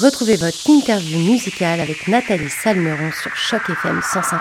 Retrouvez 0.00 0.36
votre 0.36 0.70
interview 0.70 1.18
musicale 1.18 1.78
avec 1.78 2.08
Nathalie 2.08 2.48
Salmeron 2.48 3.10
sur 3.12 3.36
Choc 3.36 3.68
FM 3.68 4.00
105.1. 4.00 4.40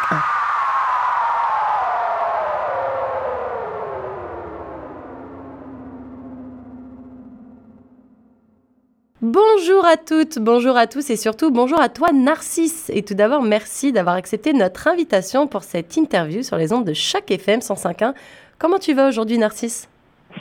Bonjour 9.22 9.86
à 9.86 9.98
toutes, 9.98 10.40
bonjour 10.40 10.77
à 10.77 10.88
tous 10.88 11.09
et 11.09 11.18
surtout 11.18 11.52
bonjour 11.52 11.82
à 11.82 11.89
toi 11.89 12.14
Narcisse. 12.14 12.89
Et 12.94 13.04
tout 13.04 13.14
d'abord, 13.14 13.41
merci 13.41 13.91
d'avoir 13.91 14.16
accepté 14.16 14.54
notre 14.54 14.88
invitation 14.88 15.46
pour 15.46 15.64
cette 15.66 15.98
interview 15.98 16.41
sur 16.41 16.55
les 16.55 16.71
ondes 16.71 16.86
de 16.86 16.94
Choc 16.94 17.30
FM 17.30 17.60
105.1. 17.60 18.14
Comment 18.60 18.80
tu 18.80 18.94
vas 18.94 19.10
aujourd'hui 19.10 19.38
Narcisse? 19.38 19.89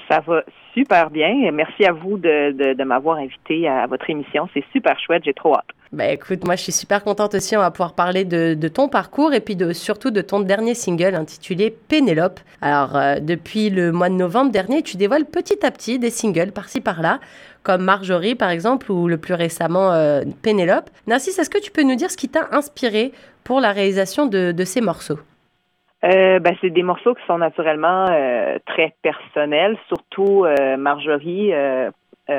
Ça 0.09 0.21
va 0.27 0.43
super 0.75 1.11
bien. 1.11 1.51
Merci 1.53 1.85
à 1.85 1.93
vous 1.93 2.19
de, 2.19 2.83
m'avoir 2.85 3.19
invité 3.19 3.69
à 3.69 3.87
votre 3.87 4.09
émission. 4.09 4.49
C'est 4.55 4.65
super 4.73 4.99
chouette, 4.99 5.23
j'ai 5.25 5.35
trop 5.35 5.55
hâte. 5.55 5.67
Bah 5.93 6.07
écoute, 6.07 6.45
moi 6.45 6.57
je 6.57 6.63
suis 6.65 6.73
super 6.73 7.03
contente 7.03 7.35
aussi, 7.35 7.57
on 7.57 7.61
va 7.61 7.71
pouvoir 7.71 7.95
parler 7.95 8.27
de, 8.27 8.53
de 8.53 8.69
ton 8.69 8.89
parcours 8.89 9.33
et 9.33 9.41
puis 9.41 9.57
de, 9.57 9.73
surtout 9.73 10.11
de 10.11 10.21
ton 10.21 10.41
dernier 10.41 10.75
single 10.75 11.15
intitulé 11.15 11.71
Pénélope. 11.71 12.41
Alors 12.61 12.95
euh, 12.95 13.21
depuis 13.21 13.71
le 13.71 13.91
mois 13.91 14.11
de 14.11 14.15
novembre 14.15 14.51
dernier, 14.51 14.83
tu 14.83 14.99
dévoiles 14.99 15.25
petit 15.25 15.65
à 15.65 15.71
petit 15.71 15.99
des 15.99 16.11
singles 16.11 16.53
par-ci 16.53 16.81
par-là 16.83 17.21
comme 17.63 17.85
Marjorie 17.85 18.35
par 18.35 18.51
exemple 18.51 18.91
ou 18.91 19.09
le 19.09 19.19
plus 19.19 19.35
récemment 19.35 19.93
euh, 19.93 20.23
Pénélope. 20.43 20.91
Narcisse, 21.07 21.39
est-ce 21.39 21.51
que 21.51 21.61
tu 21.61 21.71
peux 21.71 21.83
nous 21.83 21.97
dire 21.97 22.11
ce 22.11 22.17
qui 22.17 22.29
t'a 22.29 22.49
inspiré 22.53 23.13
pour 23.45 23.61
la 23.61 23.73
réalisation 23.73 24.27
de, 24.27 24.65
ces 24.65 24.81
morceaux? 24.81 25.19
Euh, 26.05 26.39
ben, 26.39 26.55
c'est 26.61 26.71
des 26.71 26.83
morceaux 26.83 27.15
qui 27.15 27.25
sont 27.27 27.39
naturellement 27.39 28.07
euh, 28.11 28.59
très 28.67 28.95
personnels, 29.03 29.77
surtout 29.89 30.47
Marjorie. 30.79 31.53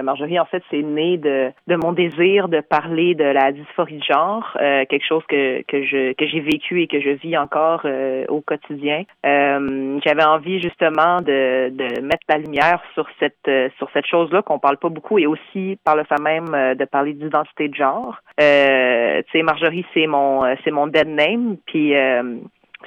Marjorie, 0.04 0.40
en 0.40 0.46
fait, 0.46 0.62
c'est 0.70 0.84
né 0.84 1.18
de, 1.18 1.52
de 1.66 1.76
mon 1.76 1.94
désir 1.94 2.48
de 2.48 2.62
parler 2.62 3.16
de 3.16 3.24
la 3.24 3.52
dysphorie 3.52 3.98
de 3.98 4.04
genre, 4.04 4.56
quelque 4.88 5.04
chose 5.04 5.24
que, 5.28 5.64
que 5.64 5.84
je 5.84 6.14
que 6.14 6.28
j'ai 6.28 6.42
vécu 6.42 6.84
et 6.84 6.88
que 6.88 7.02
je 7.02 7.10
vis 7.10 7.36
encore 7.36 7.88
au 8.28 8.42
quotidien. 8.42 9.04
J'avais 9.24 10.24
envie 10.24 10.62
justement 10.62 11.22
de, 11.22 11.70
de 11.70 12.02
mettre 12.02 12.26
la 12.30 12.38
lumière 12.38 12.82
sur 12.94 13.08
cette 13.20 13.50
sur 13.78 13.90
cette 13.92 14.06
chose-là 14.06 14.44
qu'on 14.44 14.60
parle 14.60 14.78
pas 14.78 14.90
beaucoup 14.90 15.18
et 15.18 15.26
aussi 15.26 15.80
par 15.84 15.96
le 15.96 16.04
fait 16.04 16.22
même 16.22 16.76
de 16.76 16.86
parler 16.86 17.14
d'identité 17.14 17.68
de 17.68 17.76
genre. 17.76 18.16
Euh, 18.40 19.22
tu 19.24 19.32
sais, 19.32 19.44
Marjorie, 19.44 19.86
c'est 19.94 20.06
mon 20.06 20.44
c'est 20.64 20.72
mon 20.72 20.86
dead 20.86 21.08
name, 21.08 21.58
puis 21.66 21.96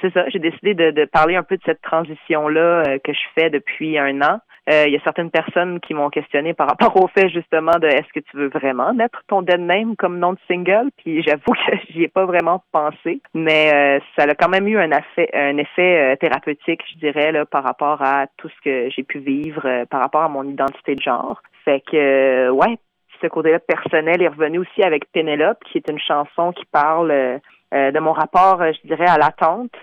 c'est 0.01 0.13
ça. 0.13 0.27
J'ai 0.29 0.39
décidé 0.39 0.73
de, 0.73 0.91
de, 0.91 1.05
parler 1.05 1.35
un 1.35 1.43
peu 1.43 1.57
de 1.57 1.61
cette 1.65 1.81
transition-là 1.81 2.99
que 2.99 3.13
je 3.13 3.21
fais 3.35 3.49
depuis 3.49 3.97
un 3.97 4.21
an. 4.21 4.39
Euh, 4.69 4.85
il 4.87 4.93
y 4.93 4.95
a 4.95 5.01
certaines 5.03 5.29
personnes 5.29 5.81
qui 5.81 5.93
m'ont 5.93 6.09
questionné 6.09 6.53
par 6.53 6.69
rapport 6.69 6.95
au 6.95 7.07
fait 7.07 7.27
justement 7.29 7.73
de 7.79 7.87
est-ce 7.87 8.13
que 8.13 8.21
tu 8.21 8.37
veux 8.37 8.47
vraiment 8.47 8.93
mettre 8.93 9.21
ton 9.27 9.41
dead 9.41 9.59
name 9.59 9.97
comme 9.97 10.19
nom 10.19 10.33
de 10.33 10.39
single, 10.47 10.89
puis 10.97 11.21
j'avoue 11.21 11.51
que 11.51 11.75
j'y 11.89 12.03
ai 12.03 12.07
pas 12.07 12.25
vraiment 12.25 12.63
pensé, 12.71 13.21
mais 13.33 13.71
euh, 13.73 13.99
ça 14.17 14.23
a 14.23 14.35
quand 14.35 14.47
même 14.47 14.67
eu 14.67 14.77
un 14.77 14.91
effet, 14.91 15.29
un 15.33 15.57
effet 15.57 16.13
euh, 16.13 16.15
thérapeutique, 16.15 16.81
je 16.93 16.99
dirais, 16.99 17.33
là, 17.33 17.45
par 17.45 17.63
rapport 17.63 18.01
à 18.01 18.27
tout 18.37 18.47
ce 18.47 18.61
que 18.63 18.89
j'ai 18.89 19.03
pu 19.03 19.19
vivre, 19.19 19.85
par 19.89 20.01
rapport 20.01 20.23
à 20.23 20.29
mon 20.29 20.43
identité 20.43 20.95
de 20.95 21.01
genre. 21.01 21.41
Fait 21.65 21.81
que 21.81 22.49
ouais, 22.49 22.77
ce 23.21 23.27
côté-là 23.27 23.59
personnel 23.59 24.21
est 24.21 24.27
revenu 24.29 24.59
aussi 24.59 24.81
avec 24.81 25.11
Pénélope, 25.11 25.61
qui 25.65 25.77
est 25.77 25.89
une 25.89 25.99
chanson 25.99 26.53
qui 26.53 26.65
parle 26.65 27.39
de 27.73 27.99
mon 27.99 28.13
rapport, 28.13 28.61
je 28.61 28.87
dirais, 28.87 29.07
à 29.07 29.17
l'attente. 29.17 29.73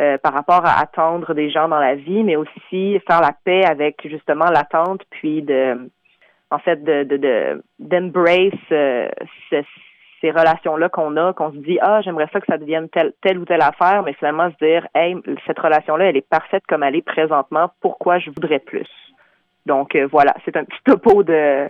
Euh, 0.00 0.16
par 0.16 0.32
rapport 0.32 0.64
à 0.64 0.80
attendre 0.80 1.34
des 1.34 1.50
gens 1.50 1.68
dans 1.68 1.78
la 1.78 1.94
vie, 1.94 2.24
mais 2.24 2.34
aussi 2.34 2.98
faire 3.06 3.20
la 3.20 3.32
paix 3.44 3.62
avec 3.62 4.00
justement 4.08 4.46
l'attente, 4.46 5.02
puis 5.10 5.42
de, 5.42 5.90
en 6.50 6.58
fait, 6.58 6.82
de, 6.82 7.04
de, 7.04 7.62
d'embrace 7.78 8.54
euh, 8.72 9.08
ces 9.50 10.30
relations-là 10.30 10.88
qu'on 10.88 11.14
a, 11.18 11.34
qu'on 11.34 11.52
se 11.52 11.58
dit 11.58 11.78
ah 11.82 12.00
j'aimerais 12.00 12.28
ça 12.32 12.40
que 12.40 12.46
ça 12.46 12.56
devienne 12.56 12.88
telle, 12.88 13.12
telle 13.20 13.38
ou 13.38 13.44
telle 13.44 13.60
affaire, 13.60 14.02
mais 14.02 14.14
finalement 14.14 14.50
se 14.50 14.64
dire 14.64 14.88
hey 14.94 15.14
cette 15.46 15.58
relation-là 15.58 16.06
elle 16.06 16.16
est 16.16 16.26
parfaite 16.26 16.62
comme 16.66 16.82
elle 16.82 16.96
est 16.96 17.06
présentement, 17.06 17.70
pourquoi 17.82 18.18
je 18.18 18.30
voudrais 18.30 18.60
plus? 18.60 18.88
Donc 19.66 19.94
euh, 19.94 20.08
voilà, 20.10 20.34
c'est 20.46 20.56
un 20.56 20.64
petit 20.64 20.82
topo 20.84 21.22
de 21.22 21.68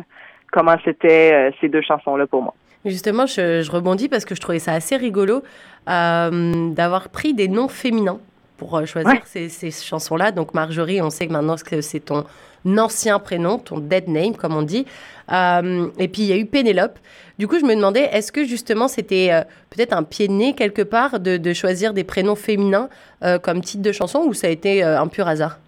comment 0.52 0.76
c'était 0.84 1.52
ces 1.60 1.68
deux 1.68 1.82
chansons-là 1.82 2.28
pour 2.28 2.42
moi. 2.42 2.54
Justement, 2.84 3.26
je, 3.26 3.70
rebondis 3.70 4.08
parce 4.08 4.24
que 4.24 4.34
je 4.34 4.40
trouvais 4.40 4.58
ça 4.58 4.72
assez 4.72 4.96
rigolo 4.96 5.42
euh, 5.88 6.70
d'avoir 6.70 7.10
pris 7.10 7.32
des 7.32 7.48
noms 7.48 7.68
féminins 7.68 8.18
pour 8.56 8.76
euh, 8.76 8.86
choisir 8.86 9.20
ces, 9.24 9.70
chansons-là. 9.70 10.32
Donc 10.32 10.52
Marjorie, 10.52 11.00
on 11.00 11.10
sait 11.10 11.28
que 11.28 11.32
maintenant 11.32 11.54
que 11.56 11.80
c'est 11.80 12.00
ton 12.00 12.24
ancien 12.66 13.20
prénom, 13.20 13.58
ton 13.58 13.78
dead 13.78 14.08
name, 14.08 14.34
comme 14.34 14.56
on 14.56 14.62
dit. 14.62 14.86
Euh, 15.32 15.88
et 15.98 16.08
puis 16.08 16.22
il 16.22 16.28
y 16.28 16.32
a 16.32 16.36
eu 16.36 16.46
Pénélope. 16.46 16.98
Du 17.38 17.46
coup, 17.46 17.58
je 17.58 17.64
me 17.64 17.74
demandais, 17.74 18.08
est-ce 18.12 18.32
que 18.32 18.44
justement 18.44 18.88
c'était 18.88 19.30
peut-être 19.70 19.92
un 19.92 20.02
pied 20.02 20.28
de 20.28 20.32
nez 20.32 20.54
quelque 20.54 20.82
part 20.82 21.18
de, 21.18 21.36
de 21.36 21.52
choisir 21.52 21.94
des 21.94 22.04
prénoms 22.04 22.36
féminins 22.36 22.88
comme 23.42 23.62
titre 23.62 23.82
de 23.82 23.90
chanson 23.90 24.20
ou 24.26 24.34
ça 24.34 24.48
a 24.48 24.50
été 24.50 24.82
un 24.82 25.08
pur 25.08 25.26
hasard? 25.26 25.58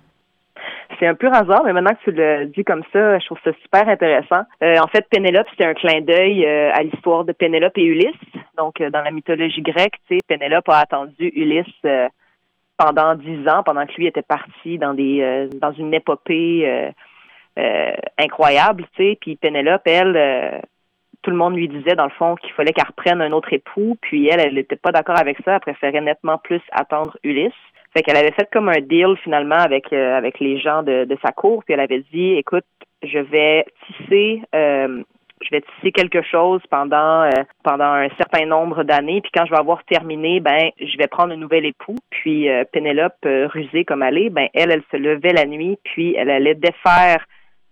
C'est 0.99 1.07
un 1.07 1.15
pur 1.15 1.33
hasard, 1.33 1.63
mais 1.65 1.73
maintenant 1.73 1.95
que 1.95 2.11
tu 2.11 2.17
le 2.17 2.47
dis 2.47 2.65
comme 2.65 2.83
ça, 2.93 3.19
je 3.19 3.27
trouve 3.27 3.39
ça 3.45 3.53
super 3.63 3.89
intéressant. 3.89 4.43
Euh, 4.63 4.79
en 4.79 4.87
fait, 4.89 5.07
Pénélope, 5.11 5.47
c'était 5.51 5.67
un 5.67 5.75
clin 5.75 6.01
d'œil 6.01 6.45
euh, 6.45 6.71
à 6.73 6.83
l'histoire 6.83 7.25
de 7.25 7.33
Pénélope 7.33 7.77
et 7.77 7.85
Ulysse. 7.85 8.15
Donc, 8.57 8.81
euh, 8.81 8.91
dans 8.91 9.03
la 9.03 9.11
mythologie 9.11 9.63
grecque, 9.63 9.97
tu 10.09 10.17
sais, 10.17 10.21
Pénélope 10.27 10.69
a 10.69 10.79
attendu 10.79 11.33
Ulysse 11.35 11.67
pendant 12.77 13.15
dix 13.15 13.49
ans, 13.49 13.63
pendant 13.63 13.87
que 13.87 13.93
lui 13.97 14.07
était 14.07 14.23
parti 14.23 14.79
dans 14.79 14.95
des 14.95 15.49
dans 15.61 15.73
une 15.73 15.95
épopée 15.95 16.93
incroyable, 18.19 18.85
tu 18.97 19.05
sais. 19.05 19.19
Puis 19.21 19.37
Pénélope, 19.37 19.87
elle, 19.87 20.61
tout 21.23 21.31
le 21.31 21.37
monde 21.37 21.55
lui 21.55 21.69
disait 21.69 21.95
dans 21.95 22.05
le 22.05 22.11
fond 22.11 22.35
qu'il 22.35 22.53
fallait 22.53 22.73
qu'elle 22.73 22.89
reprenne 22.89 23.23
un 23.23 23.31
autre 23.31 23.53
époux. 23.53 23.97
Puis 24.01 24.27
elle, 24.29 24.41
elle 24.41 24.55
n'était 24.55 24.77
pas 24.77 24.91
d'accord 24.91 25.19
avec 25.19 25.39
ça. 25.45 25.55
Elle 25.55 25.61
préférait 25.61 26.01
nettement 26.01 26.39
plus 26.39 26.61
attendre 26.73 27.17
Ulysse. 27.23 27.53
Fait 27.95 28.03
qu'elle 28.03 28.17
avait 28.17 28.33
fait 28.33 28.49
comme 28.53 28.69
un 28.69 28.81
deal 28.81 29.17
finalement 29.23 29.55
avec 29.59 29.93
euh, 29.93 30.17
avec 30.17 30.41
les 30.41 30.59
gens 30.59 30.83
de, 30.83 31.05
de, 31.05 31.17
sa 31.25 31.31
cour, 31.31 31.63
puis 31.65 31.75
elle 31.75 31.81
avait 31.81 32.05
dit 32.13 32.33
écoute, 32.33 32.65
je 33.05 33.19
vais 33.21 33.65
tisser 33.87 34.43
euh, 34.55 35.03
je 35.41 35.51
vais 35.51 35.61
tisser 35.61 35.93
quelque 35.93 36.23
chose 36.23 36.61
pendant 36.71 37.23
euh, 37.23 37.31
pendant 37.63 37.93
un 37.93 38.09
certain 38.17 38.47
nombre 38.47 38.83
d'années, 38.83 39.21
puis 39.21 39.31
quand 39.33 39.47
je 39.47 39.53
vais 39.53 39.59
avoir 39.59 39.85
terminé, 39.85 40.41
ben 40.41 40.71
je 40.81 40.99
vais 40.99 41.07
prendre 41.07 41.33
un 41.33 41.37
nouvel 41.37 41.67
époux. 41.67 41.97
Puis 42.11 42.49
Pénélope, 42.73 43.15
rusée 43.25 43.85
comme 43.85 44.03
elle 44.03 44.19
est, 44.19 44.31
ben 44.31 44.49
elle, 44.55 44.73
elle 44.73 44.83
se 44.91 44.97
levait 44.97 45.33
la 45.33 45.47
nuit, 45.47 45.79
puis 45.85 46.17
elle 46.17 46.31
allait 46.31 46.57
défaire 46.57 47.25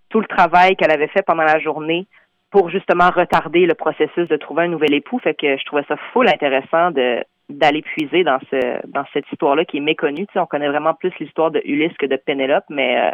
tout 0.09 0.21
le 0.21 0.27
travail 0.27 0.77
qu'elle 0.77 0.93
avait 0.93 1.09
fait 1.09 1.23
pendant 1.23 1.43
la 1.45 1.59
journée 1.59 2.07
pour 2.53 2.69
justement 2.69 3.11
retarder 3.11 3.67
le 3.67 3.75
processus 3.75 4.29
de 4.29 4.37
trouver 4.37 4.65
un 4.65 4.69
nouvel 4.69 4.95
époux. 4.95 5.19
Fait 5.19 5.35
que 5.35 5.57
je 5.57 5.65
trouvais 5.65 5.85
ça 5.89 5.97
full 6.13 6.29
intéressant 6.29 6.91
de 6.91 7.25
d'aller 7.53 7.83
puiser 7.83 8.25
dans 8.25 8.39
ce 8.51 8.87
dans 8.89 9.05
cette 9.13 9.31
histoire-là 9.31 9.65
qui 9.65 9.79
est 9.79 9.81
méconnue. 9.81 10.27
Tu 10.27 10.33
sais, 10.35 10.39
on 10.41 10.47
connaît 10.47 10.69
vraiment 10.69 10.95
plus 10.95 11.13
l'histoire 11.21 11.51
de 11.51 11.61
Ulysse 11.65 11.97
que 11.99 12.07
de 12.07 12.17
Pénélope, 12.17 12.65
mais 12.69 13.01
euh, 13.01 13.11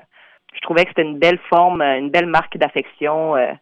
je 0.54 0.60
trouvais 0.60 0.84
que 0.84 0.90
c'était 0.90 1.02
une 1.02 1.18
belle 1.18 1.38
forme, 1.48 1.82
euh, 1.82 1.98
une 1.98 2.10
belle 2.10 2.26
marque 2.26 2.56
d'affection 2.56 3.36
euh, 3.36 3.52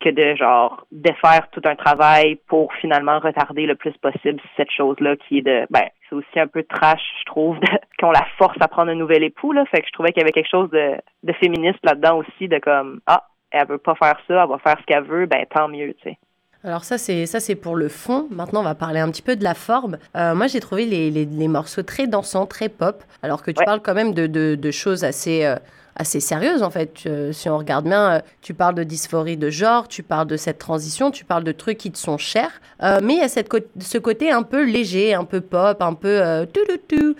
que 0.00 0.08
de 0.08 0.34
genre 0.36 0.84
défaire 0.90 1.48
tout 1.52 1.62
un 1.64 1.76
travail 1.76 2.36
pour 2.48 2.72
finalement 2.74 3.20
retarder 3.20 3.66
le 3.66 3.76
plus 3.76 3.96
possible 3.98 4.40
cette 4.56 4.70
chose-là 4.70 5.16
qui 5.16 5.38
est 5.38 5.42
de 5.42 5.66
ben 5.70 5.84
c'est 6.08 6.16
aussi 6.16 6.40
un 6.40 6.48
peu 6.48 6.64
trash, 6.64 7.02
je 7.20 7.24
trouve, 7.26 7.58
qu'on 8.00 8.10
la 8.10 8.26
force 8.38 8.56
à 8.60 8.68
prendre 8.68 8.90
un 8.90 8.96
nouvel 8.96 9.22
époux 9.22 9.52
là. 9.52 9.64
Fait 9.66 9.80
que 9.80 9.86
je 9.86 9.92
trouvais 9.92 10.10
qu'il 10.12 10.20
y 10.20 10.24
avait 10.24 10.32
quelque 10.32 10.50
chose 10.50 10.70
de, 10.70 10.96
de 11.22 11.32
féministe 11.34 11.80
là-dedans 11.84 12.18
aussi, 12.18 12.48
de 12.48 12.58
comme 12.58 13.00
ah 13.06 13.24
elle 13.52 13.68
veut 13.68 13.78
pas 13.78 13.94
faire 13.94 14.18
ça, 14.26 14.42
elle 14.42 14.48
va 14.48 14.58
faire 14.58 14.78
ce 14.80 14.86
qu'elle 14.86 15.04
veut, 15.04 15.26
ben 15.26 15.44
tant 15.46 15.68
mieux, 15.68 15.94
tu 15.94 16.10
sais. 16.10 16.18
Alors 16.64 16.84
ça 16.84 16.96
c'est 16.96 17.26
ça 17.26 17.40
c'est 17.40 17.56
pour 17.56 17.74
le 17.74 17.88
fond. 17.88 18.28
Maintenant 18.30 18.60
on 18.60 18.64
va 18.64 18.76
parler 18.76 19.00
un 19.00 19.10
petit 19.10 19.22
peu 19.22 19.34
de 19.34 19.42
la 19.42 19.54
forme. 19.54 19.98
Euh, 20.16 20.34
moi 20.34 20.46
j'ai 20.46 20.60
trouvé 20.60 20.86
les, 20.86 21.10
les, 21.10 21.48
morceaux 21.48 21.82
très 21.82 22.06
dansants, 22.06 22.46
très 22.46 22.68
pop, 22.68 23.02
alors 23.22 23.42
que 23.42 23.50
tu 23.50 23.64
parles 23.64 23.80
quand 23.82 23.94
même 23.94 24.14
de, 24.14 24.26
de, 24.28 24.70
choses 24.70 25.02
assez 25.02 25.44
euh, 25.44 25.56
assez 25.96 26.20
sérieuses 26.20 26.62
en 26.62 26.70
fait. 26.70 27.08
si 27.32 27.48
on 27.48 27.58
regarde 27.58 27.84
bien, 27.86 28.12
euh, 28.12 28.20
tu 28.42 28.54
parles 28.54 28.76
de 28.76 28.84
dysphorie 28.84 29.36
de 29.36 29.50
genre, 29.50 29.88
tu 29.88 30.04
parles 30.04 30.28
de 30.28 30.36
cette 30.36 30.58
transition, 30.60 31.10
tu 31.10 31.24
parles 31.24 31.42
de 31.42 31.50
trucs 31.50 31.78
qui 31.78 31.90
te 31.90 31.98
sont 31.98 32.16
chers, 32.16 32.60
mais 32.80 33.14
il 33.14 33.18
y 33.18 33.22
a 33.22 33.28
cette 33.28 33.50
ce 33.80 33.98
côté 33.98 34.30
un 34.30 34.44
peu 34.44 34.64
léger, 34.64 35.14
un 35.14 35.24
peu 35.24 35.40
pop, 35.40 35.82
un 35.82 35.94
peu 35.94 36.46
tu 36.86 37.16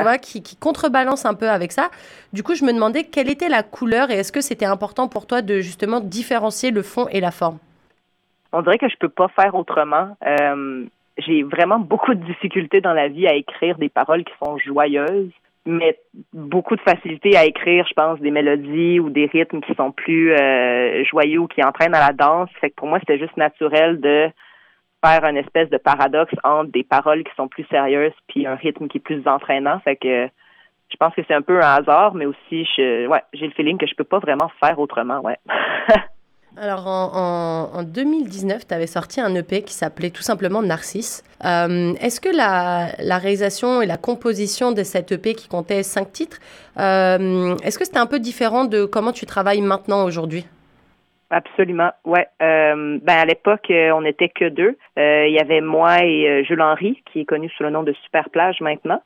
vois, 0.00 0.18
qui, 0.18 0.42
qui 0.42 0.54
contrebalance 0.54 1.26
un 1.26 1.34
peu 1.34 1.50
avec 1.50 1.72
ça. 1.72 1.90
Du 2.32 2.44
coup 2.44 2.54
je 2.54 2.64
me 2.64 2.72
demandais 2.72 3.02
quelle 3.02 3.30
était 3.30 3.48
la 3.48 3.64
couleur 3.64 4.12
et 4.12 4.14
est-ce 4.14 4.30
que 4.30 4.42
c'était 4.42 4.64
important 4.64 5.08
pour 5.08 5.26
toi 5.26 5.42
de 5.42 5.58
justement 5.58 5.98
différencier 5.98 6.70
le 6.70 6.82
fond 6.82 7.08
et 7.10 7.20
la 7.20 7.32
forme? 7.32 7.58
On 8.52 8.62
dirait 8.62 8.78
que 8.78 8.88
je 8.88 8.96
peux 8.96 9.08
pas 9.08 9.28
faire 9.28 9.54
autrement. 9.54 10.16
Euh, 10.26 10.84
j'ai 11.18 11.42
vraiment 11.42 11.78
beaucoup 11.78 12.14
de 12.14 12.24
difficultés 12.24 12.80
dans 12.80 12.92
la 12.92 13.08
vie 13.08 13.26
à 13.26 13.34
écrire 13.34 13.76
des 13.78 13.88
paroles 13.88 14.24
qui 14.24 14.32
sont 14.42 14.56
joyeuses, 14.58 15.32
mais 15.66 15.98
beaucoup 16.32 16.76
de 16.76 16.80
facilité 16.80 17.36
à 17.36 17.44
écrire, 17.44 17.86
je 17.88 17.94
pense, 17.94 18.20
des 18.20 18.30
mélodies 18.30 19.00
ou 19.00 19.10
des 19.10 19.26
rythmes 19.26 19.60
qui 19.60 19.74
sont 19.74 19.90
plus 19.90 20.32
euh, 20.32 21.04
joyeux 21.04 21.40
ou 21.40 21.46
qui 21.46 21.62
entraînent 21.62 21.94
à 21.94 22.06
la 22.06 22.12
danse. 22.12 22.50
Fait 22.60 22.70
que 22.70 22.76
pour 22.76 22.88
moi, 22.88 22.98
c'était 23.00 23.18
juste 23.18 23.36
naturel 23.36 24.00
de 24.00 24.30
faire 25.04 25.24
une 25.24 25.36
espèce 25.36 25.68
de 25.70 25.76
paradoxe 25.76 26.34
entre 26.44 26.70
des 26.70 26.84
paroles 26.84 27.24
qui 27.24 27.34
sont 27.36 27.48
plus 27.48 27.64
sérieuses 27.70 28.12
puis 28.28 28.46
un 28.46 28.56
rythme 28.56 28.88
qui 28.88 28.98
est 28.98 29.00
plus 29.00 29.26
entraînant. 29.26 29.80
Fait 29.80 29.96
que 29.96 30.28
je 30.90 30.96
pense 30.96 31.14
que 31.14 31.22
c'est 31.28 31.34
un 31.34 31.42
peu 31.42 31.58
un 31.58 31.74
hasard, 31.76 32.14
mais 32.14 32.26
aussi 32.26 32.64
je 32.76 33.06
ouais, 33.06 33.22
j'ai 33.32 33.46
le 33.46 33.52
feeling 33.52 33.78
que 33.78 33.86
je 33.86 33.94
peux 33.94 34.04
pas 34.04 34.18
vraiment 34.18 34.50
faire 34.60 34.78
autrement, 34.78 35.20
ouais. 35.20 35.36
Alors 36.56 36.86
en, 36.86 37.82
2019, 37.82 38.66
tu 38.66 38.74
avais 38.74 38.86
sorti 38.86 39.20
un 39.20 39.34
EP 39.34 39.62
qui 39.62 39.74
s'appelait 39.74 40.10
tout 40.10 40.22
simplement 40.22 40.62
Narcisse. 40.62 41.22
Euh, 41.44 41.92
est-ce 42.00 42.20
que 42.20 42.34
la, 42.34 43.18
réalisation 43.18 43.82
et 43.82 43.86
la 43.86 43.96
composition 43.96 44.72
de 44.72 44.82
cet 44.82 45.12
EP 45.12 45.34
qui 45.34 45.48
comptait 45.48 45.82
cinq 45.82 46.12
titres, 46.12 46.38
euh, 46.78 47.54
est-ce 47.62 47.78
que 47.78 47.84
c'était 47.84 47.98
un 47.98 48.06
peu 48.06 48.18
différent 48.18 48.64
de 48.64 48.86
comment 48.86 49.12
tu 49.12 49.26
travailles 49.26 49.60
maintenant 49.60 50.04
aujourd'hui? 50.04 50.46
Absolument, 51.30 51.90
ouais. 52.06 52.26
Euh, 52.40 52.98
ben 53.02 53.18
à 53.18 53.26
l'époque, 53.26 53.66
on 53.70 54.00
n'était 54.00 54.30
que 54.30 54.48
deux. 54.48 54.78
Il 54.96 55.32
y 55.32 55.38
avait 55.38 55.60
moi 55.60 56.02
et 56.02 56.42
Jules 56.44 56.62
Henry, 56.62 57.02
qui 57.12 57.20
est 57.20 57.24
connu 57.26 57.50
sous 57.50 57.62
le 57.62 57.70
nom 57.70 57.82
de 57.82 57.92
Super 58.04 58.30
Plage 58.30 58.60
maintenant. 58.62 59.02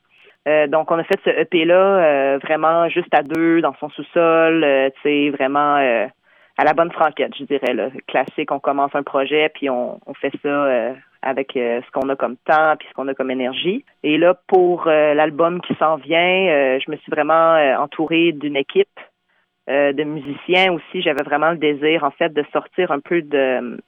donc, 0.69 0.91
on 0.91 0.99
a 0.99 1.05
fait 1.05 1.19
ce 1.25 1.31
EP-là 1.31 2.39
vraiment 2.39 2.89
juste 2.89 3.12
à 3.12 3.23
deux 3.23 3.61
dans 3.61 3.75
son 3.81 3.91
sous-sol, 3.91 4.65
tu 4.94 5.00
sais, 5.03 5.31
vraiment 5.31 6.09
à 6.56 6.64
la 6.64 6.75
bonne 6.75 6.93
franquette, 6.93 7.34
je 7.38 7.44
dirais. 7.44 7.75
Là. 7.75 7.88
Classique, 8.06 8.50
on 8.50 8.58
commence 8.58 8.94
un 8.94 9.02
projet, 9.02 9.50
puis 9.54 9.70
on, 9.70 9.99
fait 10.20 10.32
ça 10.43 10.49
euh, 10.49 10.94
avec 11.22 11.56
euh, 11.56 11.81
ce 11.87 11.90
qu'on 11.90 12.08
a 12.08 12.16
comme 12.16 12.37
temps, 12.37 12.75
puis 12.78 12.88
ce 12.88 12.94
qu'on 12.94 13.08
a 13.08 13.14
comme 13.14 13.31
énergie. 13.31 13.84
Et 14.02 14.19
là, 14.19 14.34
pour 14.46 14.87
euh, 14.87 15.14
l'album 15.14 15.60
qui 15.62 15.75
s'en 15.76 15.96
vient, 15.96 16.78
je 16.78 16.90
me 16.90 16.96
suis 16.96 17.10
vraiment 17.10 17.56
entourée 17.78 18.32
d'une 18.32 18.56
équipe 18.56 18.88
de 19.69 20.02
musiciens 20.02 20.72
aussi. 20.72 21.02
J'avais 21.02 21.22
vraiment 21.22 21.50
le 21.50 21.56
désir, 21.56 22.04
en 22.04 22.10
fait, 22.10 22.32
de 22.32 22.44
sortir 22.52 22.90
un 22.90 23.00
peu 23.00 23.22
de 23.22 23.78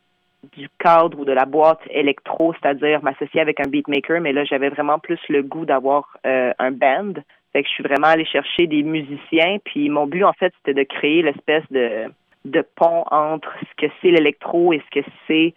du 0.55 0.69
cadre 0.79 1.19
ou 1.19 1.25
de 1.25 1.33
la 1.33 1.47
boîte 1.47 1.81
électro, 1.89 2.53
c'est-à-dire 2.53 3.03
m'associer 3.03 3.41
avec 3.41 3.61
un 3.61 3.69
beatmaker, 3.69 4.21
mais 4.21 4.35
là, 4.35 4.45
j'avais 4.45 4.69
vraiment 4.69 4.99
plus 4.99 5.19
le 5.31 5.43
goût 5.43 5.65
d'avoir 5.65 6.19
un 6.25 6.71
band. 6.71 7.15
Fait 7.55 7.63
que 7.63 7.69
je 7.69 7.73
suis 7.73 7.83
vraiment 7.83 8.09
allée 8.09 8.27
chercher 8.27 8.67
des 8.67 8.83
musiciens, 8.83 9.57
puis 9.65 9.89
mon 9.89 10.07
but, 10.07 10.23
en 10.23 10.35
fait, 10.35 10.53
c'était 10.59 10.79
de 10.79 10.87
créer 10.87 11.23
l'espèce 11.23 11.65
de 11.71 12.11
de 12.45 12.63
pont 12.77 13.05
entre 13.11 13.53
ce 13.61 13.87
que 13.87 13.93
c'est 14.01 14.11
l'électro 14.11 14.73
et 14.73 14.83
ce 14.85 15.01
que 15.01 15.07
c'est 15.27 15.55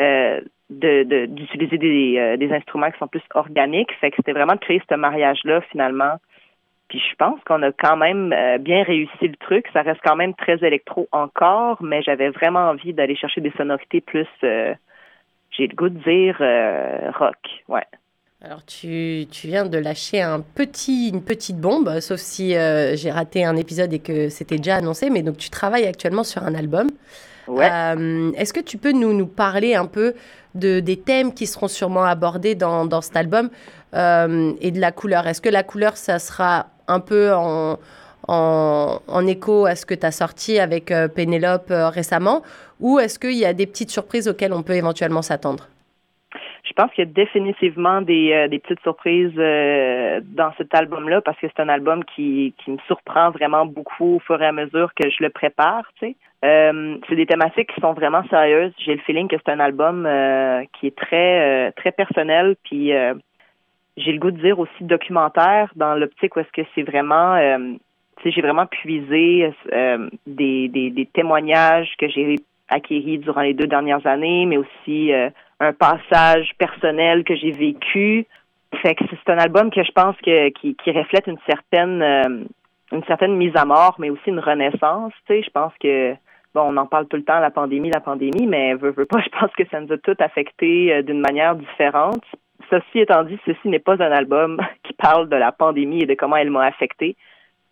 euh, 0.00 0.40
de 0.70 1.26
d'utiliser 1.26 1.78
des, 1.78 2.18
euh, 2.18 2.36
des 2.36 2.52
instruments 2.52 2.90
qui 2.90 2.98
sont 2.98 3.08
plus 3.08 3.22
organiques. 3.34 3.92
Fait 4.00 4.10
que 4.10 4.16
c'était 4.16 4.32
vraiment 4.32 4.54
de 4.54 4.60
créer 4.60 4.82
ce 4.88 4.94
mariage-là 4.94 5.62
finalement. 5.70 6.16
Puis 6.88 7.00
je 7.00 7.14
pense 7.16 7.42
qu'on 7.44 7.62
a 7.62 7.72
quand 7.72 7.96
même 7.96 8.32
euh, 8.32 8.58
bien 8.58 8.82
réussi 8.82 9.28
le 9.28 9.36
truc. 9.36 9.66
Ça 9.72 9.82
reste 9.82 10.00
quand 10.04 10.16
même 10.16 10.34
très 10.34 10.64
électro 10.64 11.08
encore, 11.12 11.82
mais 11.82 12.02
j'avais 12.02 12.30
vraiment 12.30 12.68
envie 12.70 12.92
d'aller 12.92 13.16
chercher 13.16 13.40
des 13.40 13.52
sonorités 13.56 14.00
plus, 14.00 14.28
j'ai 14.42 15.66
le 15.66 15.74
goût 15.74 15.88
de 15.88 15.98
dire 15.98 16.36
rock. 17.18 17.36
Ouais. 17.68 17.86
Alors 18.40 18.64
tu, 18.64 19.26
tu, 19.32 19.48
viens 19.48 19.64
de 19.66 19.78
lâcher 19.78 20.22
un 20.22 20.40
petit, 20.40 21.08
une 21.08 21.22
petite 21.22 21.58
bombe, 21.58 21.98
sauf 21.98 22.20
si 22.20 22.54
euh, 22.54 22.94
j'ai 22.94 23.10
raté 23.10 23.44
un 23.44 23.56
épisode 23.56 23.92
et 23.92 23.98
que 23.98 24.28
c'était 24.28 24.58
déjà 24.58 24.76
annoncé, 24.76 25.10
mais 25.10 25.22
donc 25.22 25.38
tu 25.38 25.50
travailles 25.50 25.86
actuellement 25.86 26.22
sur 26.22 26.44
un 26.44 26.54
album. 26.54 26.88
Ouais. 27.48 27.68
Euh, 27.68 28.30
Est-ce 28.36 28.52
que 28.52 28.60
tu 28.60 28.78
peux 28.78 28.92
nous, 28.92 29.12
nous 29.12 29.26
parler 29.26 29.74
un 29.74 29.86
peu 29.86 30.14
de, 30.54 30.78
des 30.78 30.96
thèmes 30.96 31.34
qui 31.34 31.48
seront 31.48 31.66
sûrement 31.66 32.04
abordés 32.04 32.54
dans, 32.54 32.86
dans 32.86 33.00
cet 33.00 33.16
album 33.16 33.50
euh, 33.94 34.52
et 34.60 34.70
de 34.70 34.80
la 34.80 34.92
couleur? 34.92 35.26
Est-ce 35.26 35.40
que 35.40 35.48
la 35.48 35.64
couleur, 35.64 35.96
ça 35.96 36.20
sera 36.20 36.68
un 36.86 37.00
peu 37.00 37.32
en, 37.34 37.80
en, 38.28 39.00
en 39.04 39.26
écho 39.26 39.66
à 39.66 39.74
ce 39.74 39.84
que 39.84 39.94
tu 39.94 40.06
as 40.06 40.12
sorti 40.12 40.60
avec 40.60 40.92
euh, 40.92 41.08
Pénélope 41.08 41.72
euh, 41.72 41.88
récemment? 41.88 42.44
Ou 42.78 43.00
est-ce 43.00 43.18
qu'il 43.18 43.36
y 43.36 43.44
a 43.44 43.52
des 43.52 43.66
petites 43.66 43.90
surprises 43.90 44.28
auxquelles 44.28 44.52
on 44.52 44.62
peut 44.62 44.76
éventuellement 44.76 45.22
s'attendre? 45.22 45.66
Je 46.68 46.74
pense 46.74 46.90
qu'il 46.92 47.04
y 47.04 47.08
a 47.08 47.10
définitivement 47.10 48.02
des, 48.02 48.32
euh, 48.32 48.48
petites 48.48 48.80
surprises 48.82 49.32
euh, 49.38 50.20
dans 50.24 50.52
cet 50.58 50.74
album-là 50.74 51.20
parce 51.22 51.38
que 51.38 51.46
c'est 51.46 51.62
un 51.62 51.68
album 51.68 52.04
qui, 52.04 52.54
me 52.66 52.76
surprend 52.86 53.30
vraiment 53.30 53.64
beaucoup 53.64 54.16
au 54.16 54.18
fur 54.20 54.40
et 54.42 54.46
à 54.46 54.52
mesure 54.52 54.92
que 54.94 55.08
je 55.08 55.22
le 55.22 55.30
prépare. 55.30 55.84
Euh, 56.44 56.96
c'est 57.08 57.16
des 57.16 57.26
thématiques 57.26 57.72
qui 57.74 57.80
sont 57.80 57.94
vraiment 57.94 58.22
sérieuses. 58.28 58.72
J'ai 58.78 58.94
le 58.94 59.00
feeling 59.00 59.28
que 59.28 59.36
c'est 59.36 59.52
un 59.52 59.60
album 59.60 60.08
qui 60.74 60.88
est 60.88 60.96
très 60.96 61.72
très 61.72 61.92
personnel, 61.92 62.56
puis 62.64 62.92
j'ai 63.96 64.12
le 64.12 64.18
goût 64.18 64.30
de 64.30 64.40
dire 64.40 64.58
aussi 64.58 64.84
documentaire 64.84 65.72
dans 65.74 65.94
l'optique 65.94 66.36
où 66.36 66.40
est-ce 66.40 66.52
que 66.52 66.68
c'est 66.74 66.82
vraiment 66.82 67.36
j'ai 68.24 68.42
vraiment 68.42 68.66
puisé 68.66 69.52
des, 70.26 70.68
des, 70.68 70.90
des 70.90 71.06
témoignages 71.06 71.90
que 71.98 72.08
j'ai 72.08 72.36
acquéris 72.68 73.18
durant 73.18 73.40
les 73.40 73.54
deux 73.54 73.66
dernières 73.66 74.06
années, 74.06 74.44
mais 74.44 74.58
aussi 74.58 75.10
un 75.60 75.72
passage 75.72 76.52
personnel 76.58 77.24
que 77.24 77.34
j'ai 77.34 77.52
vécu. 77.52 78.26
Fait 78.82 78.94
que 78.94 79.04
c'est 79.10 79.32
un 79.32 79.38
album 79.38 79.70
que 79.70 79.82
je 79.82 79.92
pense 79.92 80.16
que 80.18 80.50
qui, 80.50 80.74
qui 80.76 80.90
reflète 80.90 81.26
une 81.26 81.38
certaine 81.46 82.02
euh, 82.02 82.44
une 82.92 83.04
certaine 83.04 83.36
mise 83.36 83.54
à 83.54 83.64
mort, 83.64 83.96
mais 83.98 84.10
aussi 84.10 84.28
une 84.28 84.40
renaissance. 84.40 85.12
Tu 85.26 85.34
sais, 85.34 85.42
je 85.42 85.50
pense 85.50 85.72
que 85.80 86.14
bon, 86.54 86.62
on 86.62 86.76
en 86.76 86.86
parle 86.86 87.06
tout 87.06 87.16
le 87.16 87.24
temps, 87.24 87.38
la 87.38 87.50
pandémie, 87.50 87.90
la 87.90 88.00
pandémie, 88.00 88.46
mais 88.46 88.74
veut, 88.74 88.90
veut 88.90 89.06
pas, 89.06 89.20
je 89.24 89.28
pense 89.28 89.52
que 89.52 89.66
ça 89.70 89.80
nous 89.80 89.92
a 89.92 89.98
tous 89.98 90.16
affectés 90.20 90.92
euh, 90.92 91.02
d'une 91.02 91.20
manière 91.20 91.54
différente. 91.54 92.24
Ceci 92.70 93.00
étant 93.00 93.24
dit, 93.24 93.38
ceci 93.46 93.68
n'est 93.68 93.78
pas 93.78 94.02
un 94.02 94.12
album 94.12 94.60
qui 94.84 94.92
parle 94.94 95.28
de 95.28 95.36
la 95.36 95.52
pandémie 95.52 96.02
et 96.02 96.06
de 96.06 96.14
comment 96.14 96.36
elle 96.36 96.50
m'a 96.50 96.64
affecté 96.64 97.16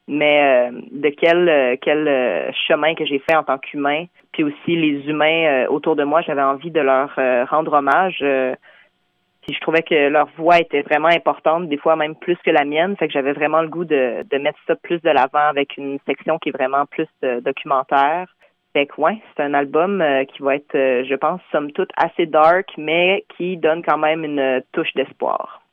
mais 0.08 0.70
euh, 0.70 0.80
de 0.92 1.08
quel 1.08 1.48
euh, 1.48 1.76
quel 1.80 2.06
euh, 2.06 2.50
chemin 2.66 2.94
que 2.94 3.04
j'ai 3.04 3.18
fait 3.18 3.34
en 3.34 3.42
tant 3.42 3.58
qu'humain, 3.58 4.04
puis 4.32 4.44
aussi 4.44 4.76
les 4.76 5.08
humains 5.08 5.66
autour 5.68 5.96
de 5.96 6.04
moi, 6.04 6.22
j'avais 6.22 6.42
envie 6.42 6.70
de 6.70 6.80
leur 6.80 7.10
rendre 7.48 7.72
hommage. 7.72 8.18
puis 8.18 9.54
je 9.54 9.60
trouvais 9.60 9.82
que 9.82 10.08
leur 10.08 10.28
voix 10.36 10.58
était 10.58 10.82
vraiment 10.82 11.08
importante, 11.08 11.68
des 11.68 11.78
fois 11.78 11.96
même 11.96 12.14
plus 12.14 12.36
que 12.44 12.50
la 12.50 12.64
mienne, 12.64 12.96
fait 12.96 13.06
que 13.06 13.12
j'avais 13.12 13.32
vraiment 13.32 13.62
le 13.62 13.68
goût 13.68 13.84
de, 13.84 14.24
de 14.30 14.38
mettre 14.38 14.58
ça 14.66 14.76
plus 14.76 15.00
de 15.02 15.10
l'avant 15.10 15.48
avec 15.48 15.76
une 15.76 15.98
section 16.06 16.38
qui 16.38 16.50
est 16.50 16.56
vraiment 16.56 16.84
plus 16.86 17.08
documentaire. 17.42 18.28
Fait 18.74 18.86
que 18.86 19.00
ouais, 19.00 19.18
c'est 19.34 19.42
un 19.42 19.54
album 19.54 20.04
qui 20.28 20.42
va 20.42 20.56
être, 20.56 20.74
je 20.74 21.14
pense, 21.14 21.40
somme 21.50 21.72
toute 21.72 21.90
assez 21.96 22.26
dark, 22.26 22.68
mais 22.76 23.24
qui 23.36 23.56
donne 23.56 23.82
quand 23.82 23.98
même 23.98 24.24
une 24.24 24.62
touche 24.72 24.92
d'espoir. 24.94 25.65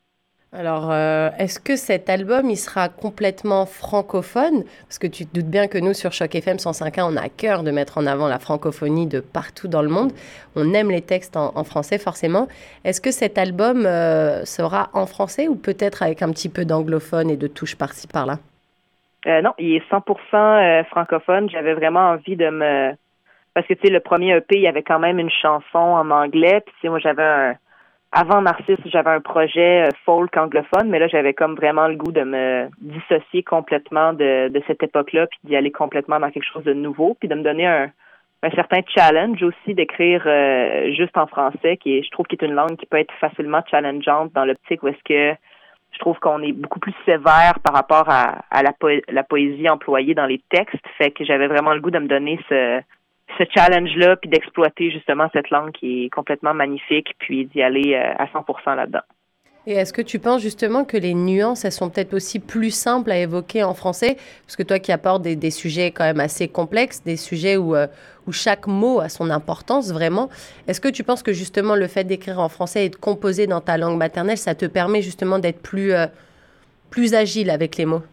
Alors, 0.56 0.92
euh, 0.92 1.32
est-ce 1.40 1.60
que 1.60 1.76
cet 1.76 2.12
album, 2.12 2.48
il 2.48 2.58
sera 2.58 2.88
complètement 2.88 3.66
francophone? 3.66 4.64
Parce 4.88 5.00
que 5.00 5.08
tu 5.08 5.26
te 5.26 5.34
doutes 5.34 5.50
bien 5.50 5.68
que 5.68 5.80
nous, 5.80 5.94
sur 5.94 6.12
Choc 6.14 6.36
FM 6.36 6.58
105.1, 6.58 7.12
on 7.12 7.18
a 7.18 7.22
à 7.22 7.30
cœur 7.30 7.64
de 7.64 7.72
mettre 7.72 7.98
en 7.98 8.06
avant 8.06 8.28
la 8.28 8.38
francophonie 8.38 9.08
de 9.08 9.20
partout 9.20 9.68
dans 9.68 9.82
le 9.82 9.90
monde. 9.90 10.12
On 10.56 10.76
aime 10.76 10.92
les 10.92 11.02
textes 11.02 11.38
en, 11.38 11.64
français, 11.64 11.98
forcément. 11.98 12.48
Est-ce 12.86 13.02
que 13.02 13.10
cet 13.10 13.40
album 13.40 13.88
euh, 13.88 14.46
sera 14.46 14.90
en 14.94 15.08
français 15.08 15.48
ou 15.48 15.56
peut-être 15.56 16.04
avec 16.04 16.22
un 16.22 16.30
petit 16.30 16.50
peu 16.50 16.66
d'anglophone 16.66 17.32
et 17.32 17.38
de 17.38 17.48
touches 17.48 17.76
par-ci, 17.76 18.08
par-là? 18.08 18.36
Euh, 19.26 19.42
Non, 19.42 19.54
il 19.58 19.78
est 19.78 19.92
100% 19.92 20.84
francophone. 20.86 21.50
J'avais 21.50 21.74
vraiment 21.74 22.12
envie 22.12 22.36
de 22.36 22.50
me... 22.50 22.92
Parce 23.56 23.66
que, 23.66 23.74
tu 23.74 23.88
sais, 23.88 23.90
le 23.90 24.02
premier 24.02 24.36
EP, 24.38 24.56
il 24.56 24.62
y 24.62 24.68
avait 24.68 24.84
quand 24.84 25.00
même 25.00 25.18
une 25.18 25.32
chanson 25.32 25.80
en 25.80 26.12
anglais. 26.12 26.62
Puis, 26.64 26.76
tu 26.76 26.82
sais, 26.82 26.90
moi, 26.90 27.00
j'avais 27.00 27.24
un 27.24 27.56
avant 28.14 28.42
Narcisse, 28.42 28.80
j'avais 28.86 29.10
un 29.10 29.22
projet 29.22 29.88
euh, 29.88 29.90
folk 30.06 30.38
anglophone, 30.38 30.90
mais 30.90 31.00
là, 31.00 31.08
j'avais 31.08 31.34
comme 31.34 31.56
vraiment 31.56 31.88
le 31.88 31.96
goût 31.96 32.12
de 32.12 32.22
me 32.22 32.70
dissocier 32.80 33.42
complètement 33.42 34.14
de, 34.14 34.50
de 34.50 34.64
cette 34.68 34.84
époque-là, 34.84 35.26
puis 35.28 35.40
d'y 35.44 35.56
aller 35.56 35.72
complètement 35.72 36.20
dans 36.20 36.30
quelque 36.30 36.46
chose 36.46 36.64
de 36.64 36.74
nouveau, 36.74 37.18
puis 37.20 37.28
de 37.28 37.34
me 37.34 37.42
donner 37.42 37.66
un, 37.66 37.90
un 38.44 38.52
certain 38.52 38.82
challenge 38.88 39.42
aussi 39.42 39.74
d'écrire 39.74 40.24
euh, 40.28 40.94
juste 40.94 41.18
en 41.18 41.26
français, 41.26 41.78
qui 41.78 41.98
est, 41.98 42.04
je 42.04 42.12
trouve, 42.12 42.28
qui 42.28 42.36
est 42.36 42.46
une 42.46 42.54
langue 42.54 42.76
qui 42.78 42.86
peut 42.86 43.00
être 43.00 43.14
facilement 43.20 43.62
challengeante 43.70 44.32
dans 44.34 44.46
l'optique 44.46 44.84
où 44.84 44.90
est-ce 44.90 45.04
que 45.04 45.36
je 45.92 46.00
trouve 46.00 46.18
qu'on 46.20 46.42
est 46.42 46.52
beaucoup 46.52 46.80
plus 46.80 46.94
sévère 47.06 47.60
par 47.64 47.74
rapport 47.74 48.10
à, 48.10 48.44
à 48.52 48.64
la, 48.64 48.74
la 49.10 49.24
poésie 49.24 49.70
employée 49.70 50.14
dans 50.16 50.26
les 50.26 50.42
textes. 50.50 50.86
Fait 50.98 51.12
que 51.12 51.24
j'avais 51.24 51.48
vraiment 51.48 51.74
le 51.74 51.82
goût 51.82 51.92
de 51.92 52.00
me 52.00 52.08
donner 52.08 52.40
ce, 52.50 52.82
ce 53.38 53.44
challenge-là, 53.54 54.16
puis 54.18 54.30
d'exploiter 54.30 54.92
justement 54.92 55.30
cette 55.34 55.50
langue 55.50 55.72
qui 55.72 56.06
est 56.06 56.10
complètement 56.10 56.54
magnifique, 56.54 57.14
puis 57.20 57.46
d'y 57.46 57.62
aller 57.62 57.96
euh, 57.96 58.14
à 58.18 58.26
100% 58.26 58.76
là-dedans. 58.76 59.02
Et 59.66 59.74
est-ce 59.74 59.94
que 59.94 60.02
tu 60.02 60.20
penses 60.20 60.42
justement 60.42 60.84
que 60.84 60.98
les 60.98 61.14
nuances, 61.14 61.64
elles 61.64 61.72
sont 61.72 61.90
peut-être 61.90 62.14
aussi 62.14 62.42
plus 62.42 62.72
simples 62.72 63.12
à 63.12 63.18
évoquer 63.20 63.64
en 63.64 63.74
français? 63.74 64.18
Parce 64.46 64.58
que 64.58 64.64
toi 64.64 64.78
qui 64.78 64.92
apportes 64.92 65.22
des, 65.22 65.52
sujets 65.52 65.92
quand 65.92 66.04
même 66.04 66.20
assez 66.20 66.50
complexes, 66.50 67.02
des 67.02 67.16
sujets 67.16 67.56
où, 67.56 67.74
euh, 67.74 67.88
où 68.28 68.34
chaque 68.34 68.68
mot 68.68 69.00
a 69.00 69.08
son 69.08 69.30
importance 69.30 69.94
vraiment, 69.94 70.28
est-ce 70.68 70.82
que 70.82 70.90
tu 70.90 71.06
penses 71.06 71.24
que 71.24 71.32
justement 71.32 71.76
le 71.76 71.88
fait 71.88 72.04
d'écrire 72.04 72.40
en 72.40 72.50
français 72.50 72.88
et 72.88 72.90
de 72.90 72.98
composer 72.98 73.48
dans 73.48 73.62
ta 73.62 73.78
langue 73.78 73.98
maternelle, 73.98 74.38
ça 74.38 74.54
te 74.54 74.66
permet 74.66 75.02
justement 75.02 75.40
d'être 75.40 75.62
plus, 75.62 75.94
euh, 75.94 76.08
plus 76.92 77.14
agile 77.14 77.50
avec 77.50 77.78
les 77.78 77.86
mots? 77.86 78.04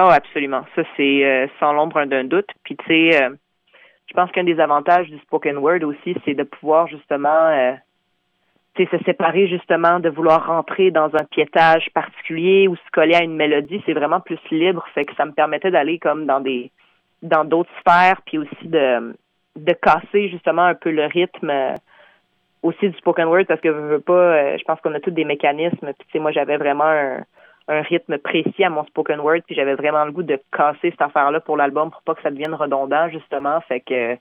Oh, 0.00 0.08
absolument. 0.10 0.64
Ça, 0.74 0.84
c'est 0.96 1.50
sans 1.60 1.74
l'ombre 1.74 2.06
d'un 2.06 2.24
doute. 2.24 2.48
Puis, 2.64 2.76
tu 2.78 2.86
sais, 2.86 3.28
je 4.12 4.14
pense 4.14 4.30
qu'un 4.30 4.44
des 4.44 4.60
avantages 4.60 5.08
du 5.08 5.18
spoken 5.20 5.56
word 5.56 5.82
aussi, 5.84 6.14
c'est 6.26 6.34
de 6.34 6.42
pouvoir 6.42 6.86
justement 6.86 7.46
euh, 7.48 7.72
se 8.76 9.04
séparer 9.06 9.48
justement 9.48 10.00
de 10.00 10.10
vouloir 10.10 10.46
rentrer 10.46 10.90
dans 10.90 11.10
un 11.14 11.24
piétage 11.30 11.88
particulier 11.94 12.68
ou 12.68 12.76
se 12.76 12.90
coller 12.92 13.14
à 13.14 13.22
une 13.22 13.36
mélodie, 13.36 13.82
c'est 13.86 13.94
vraiment 13.94 14.20
plus 14.20 14.38
libre, 14.50 14.84
fait 14.92 15.06
que 15.06 15.14
ça 15.14 15.24
me 15.24 15.32
permettait 15.32 15.70
d'aller 15.70 15.98
comme 15.98 16.26
dans 16.26 16.40
des 16.40 16.70
dans 17.22 17.44
d'autres 17.44 17.70
sphères, 17.80 18.20
puis 18.26 18.36
aussi 18.36 18.68
de 18.68 19.16
de 19.56 19.72
casser 19.72 20.28
justement 20.28 20.64
un 20.64 20.74
peu 20.74 20.90
le 20.90 21.06
rythme 21.06 21.48
euh, 21.48 21.74
aussi 22.62 22.90
du 22.90 22.96
spoken 22.98 23.28
word 23.28 23.46
parce 23.46 23.62
que 23.62 23.72
je 23.72 23.78
veux 23.78 24.00
pas, 24.00 24.12
euh, 24.12 24.58
je 24.58 24.64
pense 24.64 24.78
qu'on 24.82 24.94
a 24.94 25.00
tous 25.00 25.10
des 25.10 25.24
mécanismes. 25.24 25.92
Puis 26.08 26.18
moi 26.18 26.32
j'avais 26.32 26.58
vraiment 26.58 26.84
un, 26.84 27.24
un 27.72 27.82
rythme 27.82 28.18
précis 28.18 28.64
à 28.64 28.70
mon 28.70 28.84
spoken 28.84 29.20
word, 29.20 29.40
puis 29.46 29.54
j'avais 29.54 29.74
vraiment 29.74 30.04
le 30.04 30.12
goût 30.12 30.22
de 30.22 30.38
casser 30.56 30.90
cette 30.90 31.02
affaire-là 31.02 31.40
pour 31.40 31.56
l'album 31.56 31.90
pour 31.90 32.02
pas 32.02 32.14
que 32.14 32.22
ça 32.22 32.30
devienne 32.30 32.54
redondant, 32.54 33.08
justement. 33.08 33.60
Fait 33.62 33.80
que 33.80 34.16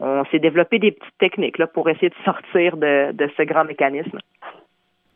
on 0.00 0.24
s'est 0.30 0.38
développé 0.38 0.78
des 0.78 0.92
petites 0.92 1.18
techniques 1.18 1.58
là, 1.58 1.66
pour 1.66 1.88
essayer 1.88 2.08
de 2.08 2.14
sortir 2.24 2.76
de, 2.76 3.12
de 3.12 3.30
ce 3.36 3.42
grand 3.42 3.64
mécanisme. 3.64 4.18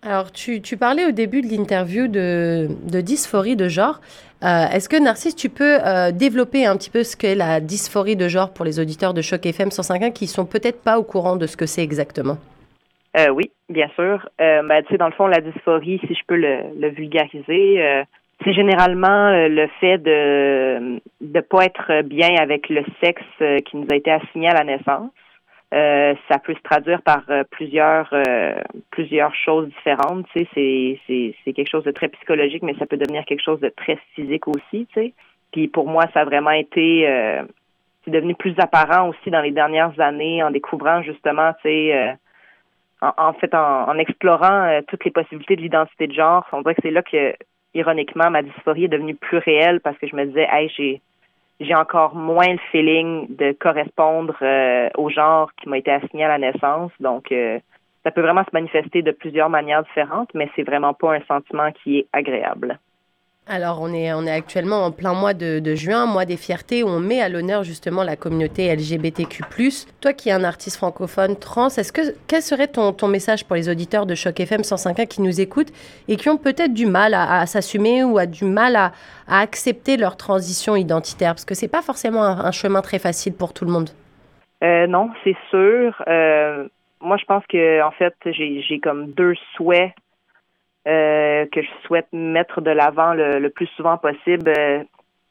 Alors, 0.03 0.31
tu, 0.31 0.61
tu, 0.61 0.77
parlais 0.77 1.07
au 1.07 1.13
début 1.13 1.41
de 1.41 1.47
l'interview 1.47 2.09
de, 2.09 2.69
de, 2.83 3.01
dysphorie 3.01 3.57
de 3.57 3.69
genre. 3.69 4.03
Euh, 4.43 4.67
Est-ce 4.67 4.91
que, 4.91 4.97
Narcisse, 4.97 5.35
tu 5.35 5.49
peux 5.49 5.79
euh, 5.83 6.13
développer 6.13 6.67
un 6.67 6.77
petit 6.77 6.91
peu 6.91 7.05
ce 7.05 7.17
qu'est 7.17 7.35
la 7.35 7.61
dysphorie 7.61 8.15
de 8.15 8.29
genre 8.29 8.53
pour 8.53 8.67
les 8.67 8.79
auditeurs 8.79 9.15
de 9.15 9.23
Choc 9.23 9.47
FM 9.47 9.71
105.1 9.71 10.13
qui 10.13 10.27
sont 10.27 10.45
peut-être 10.45 10.83
pas 10.83 10.99
au 10.99 11.05
courant 11.05 11.37
de 11.37 11.47
ce 11.47 11.57
que 11.57 11.65
c'est 11.65 11.83
exactement? 11.83 12.37
Euh, 13.17 13.29
oui, 13.29 13.51
bien 13.69 13.89
sûr. 13.95 14.29
Euh, 14.41 14.63
ben, 14.63 14.83
tu 14.83 14.91
sais, 14.91 14.99
dans 14.99 15.07
le 15.07 15.13
fond, 15.13 15.27
la 15.27 15.41
dysphorie, 15.41 16.01
si 16.07 16.15
je 16.15 16.25
peux 16.27 16.37
le, 16.37 16.59
le 16.79 16.89
vulgariser, 16.89 17.83
euh, 17.83 18.05
c'est 18.43 18.53
généralement 18.53 19.29
euh, 19.29 19.49
le 19.49 19.69
fait 19.81 19.99
de 19.99 21.01
ne 21.21 21.41
pas 21.41 21.65
être 21.65 22.03
bien 22.03 22.35
avec 22.37 22.69
le 22.69 22.85
sexe 23.03 23.23
euh, 23.41 23.61
qui 23.61 23.77
nous 23.77 23.87
a 23.91 23.97
été 23.97 24.11
assigné 24.11 24.49
à 24.49 24.55
la 24.55 24.65
naissance. 24.65 25.11
Euh, 25.73 26.15
ça 26.29 26.39
peut 26.39 26.55
se 26.55 26.63
traduire 26.63 27.03
par 27.03 27.25
plusieurs 27.51 28.13
plusieurs 28.91 29.35
choses 29.35 29.67
différentes. 29.69 30.25
Tu 30.33 30.47
sais, 30.55 30.99
c'est 31.07 31.35
c'est 31.45 31.53
quelque 31.53 31.71
chose 31.71 31.83
de 31.83 31.91
très 31.91 32.09
psychologique, 32.09 32.63
mais 32.63 32.75
ça 32.79 32.87
peut 32.87 32.97
devenir 32.97 33.25
quelque 33.25 33.43
chose 33.43 33.59
de 33.59 33.71
très 33.71 33.99
physique 34.15 34.47
aussi. 34.47 34.87
Tu 34.93 34.95
sais. 34.95 35.13
Puis 35.51 35.67
pour 35.67 35.89
moi, 35.89 36.05
ça 36.15 36.21
a 36.21 36.25
vraiment 36.25 36.53
été 36.53 37.09
c'est 38.05 38.11
devenu 38.13 38.37
plus 38.37 38.55
apparent 38.59 39.09
aussi 39.09 39.31
dans 39.31 39.41
les 39.41 39.51
dernières 39.51 39.99
années 39.99 40.45
en 40.45 40.53
découvrant 40.53 41.03
justement, 41.03 41.53
tu 41.55 41.69
sais, 41.69 42.17
en, 43.17 43.33
fait, 43.35 43.55
en, 43.55 43.97
explorant 43.99 44.81
toutes 44.89 45.05
les 45.05 45.11
possibilités 45.11 45.57
de 45.57 45.63
l'identité 45.63 46.07
de 46.07 46.13
genre. 46.13 46.47
On 46.53 46.63
dirait 46.63 46.75
que 46.75 46.83
c'est 46.83 46.91
là 46.91 47.03
que 47.03 47.35
ironiquement, 47.75 48.31
ma 48.31 48.43
dysphorie 48.43 48.85
est 48.85 48.89
devenue 48.89 49.15
plus 49.15 49.39
réelle 49.39 49.81
parce 49.81 49.99
que 49.99 50.07
je 50.07 50.17
me 50.17 50.25
disais, 50.27 50.49
hey, 50.51 50.71
j'ai 50.77 51.01
j'ai 51.61 51.75
encore 51.75 52.15
moins 52.15 52.53
le 52.53 52.59
feeling 52.73 53.37
de 53.37 53.53
correspondre 53.53 54.37
euh, 54.43 54.89
au 54.97 55.09
genre 55.09 55.53
qui 55.55 55.69
m'a 55.69 55.79
été 55.79 55.91
assigné 55.93 56.25
à 56.25 56.37
la 56.37 56.39
naissance. 56.39 56.91
Donc, 57.01 57.31
euh, 57.31 57.59
ça 58.03 58.11
peut 58.11 58.23
vraiment 58.23 58.45
se 58.45 58.51
manifester 58.53 59.03
de 59.03 59.13
plusieurs 59.13 59.49
manières 59.49 59.85
différentes, 59.85 60.31
mais 60.35 60.51
c'est 60.57 60.63
vraiment 60.63 60.95
pas 60.95 61.15
un 61.15 61.21
sentiment 61.23 61.71
qui 61.73 61.99
est 61.99 62.07
agréable. 62.13 62.79
Alors, 63.47 63.81
on 63.83 63.93
est, 63.93 64.11
on 64.15 64.25
est 64.25 64.31
actuellement 64.31 64.87
en 64.87 64.91
plein 64.91 65.13
mois 65.13 65.35
de, 65.35 65.75
juin, 65.75 66.07
mois 66.07 66.25
des 66.25 66.39
fiertés, 66.39 66.83
où 66.83 66.89
on 66.89 66.99
met 66.99 67.21
à 67.21 67.29
l'honneur 67.29 67.63
justement 67.63 68.03
la 68.03 68.17
communauté 68.17 68.75
LGBTQ. 68.75 69.45
Toi 70.01 70.15
qui 70.15 70.31
es 70.31 70.33
un 70.33 70.45
artiste 70.45 70.79
francophone 70.79 71.37
trans, 71.37 71.67
est-ce 71.67 71.93
que 71.93 72.01
quel 72.27 72.41
serait 72.41 72.69
ton, 72.69 72.95
ton 72.95 73.07
message 73.07 73.45
pour 73.45 73.57
les 73.57 73.69
auditeurs 73.69 74.07
de 74.07 74.15
Choc 74.15 74.41
FM 74.41 74.63
105.1 74.63 75.07
qui 75.07 75.21
nous 75.21 75.43
écoutent 75.43 75.73
et 76.09 76.17
qui 76.17 76.31
ont 76.31 76.39
peut-être 76.39 76.73
du 76.73 76.87
mal 76.87 77.13
à, 77.13 77.45
s'assumer 77.45 78.03
ou 78.03 78.17
à 78.17 78.25
du 78.25 78.47
mal 78.47 78.77
à, 78.77 78.93
accepter 79.29 79.99
leur 79.99 80.17
transition 80.17 80.75
identitaire? 80.75 81.35
Parce 81.35 81.45
que 81.45 81.55
c'est 81.55 81.71
pas 81.71 81.83
forcément 81.83 82.25
un, 82.25 82.47
un, 82.47 82.51
chemin 82.51 82.81
très 82.81 82.99
facile 82.99 83.35
pour 83.35 83.53
tout 83.53 83.67
le 83.67 83.73
monde. 83.73 83.91
Euh, 84.63 84.87
non, 84.87 85.11
c'est 85.23 85.37
sûr. 85.51 86.03
Euh, 86.09 86.67
moi, 87.03 87.19
je 87.19 87.25
pense 87.27 87.45
que 87.47 87.83
en 87.83 87.91
fait, 87.91 88.15
j'ai 88.25 88.81
comme 88.83 89.13
deux 89.13 89.35
souhaits 89.55 89.93
euh, 90.87 91.47
que 91.51 91.63
je 91.63 91.69
souhaite 91.87 92.09
mettre 92.13 92.61
de 92.61 92.71
l'avant 92.71 93.15
le, 93.15 93.49
plus 93.49 93.67
souvent 93.69 93.97
possible. 93.97 94.53
Euh, 94.59 94.83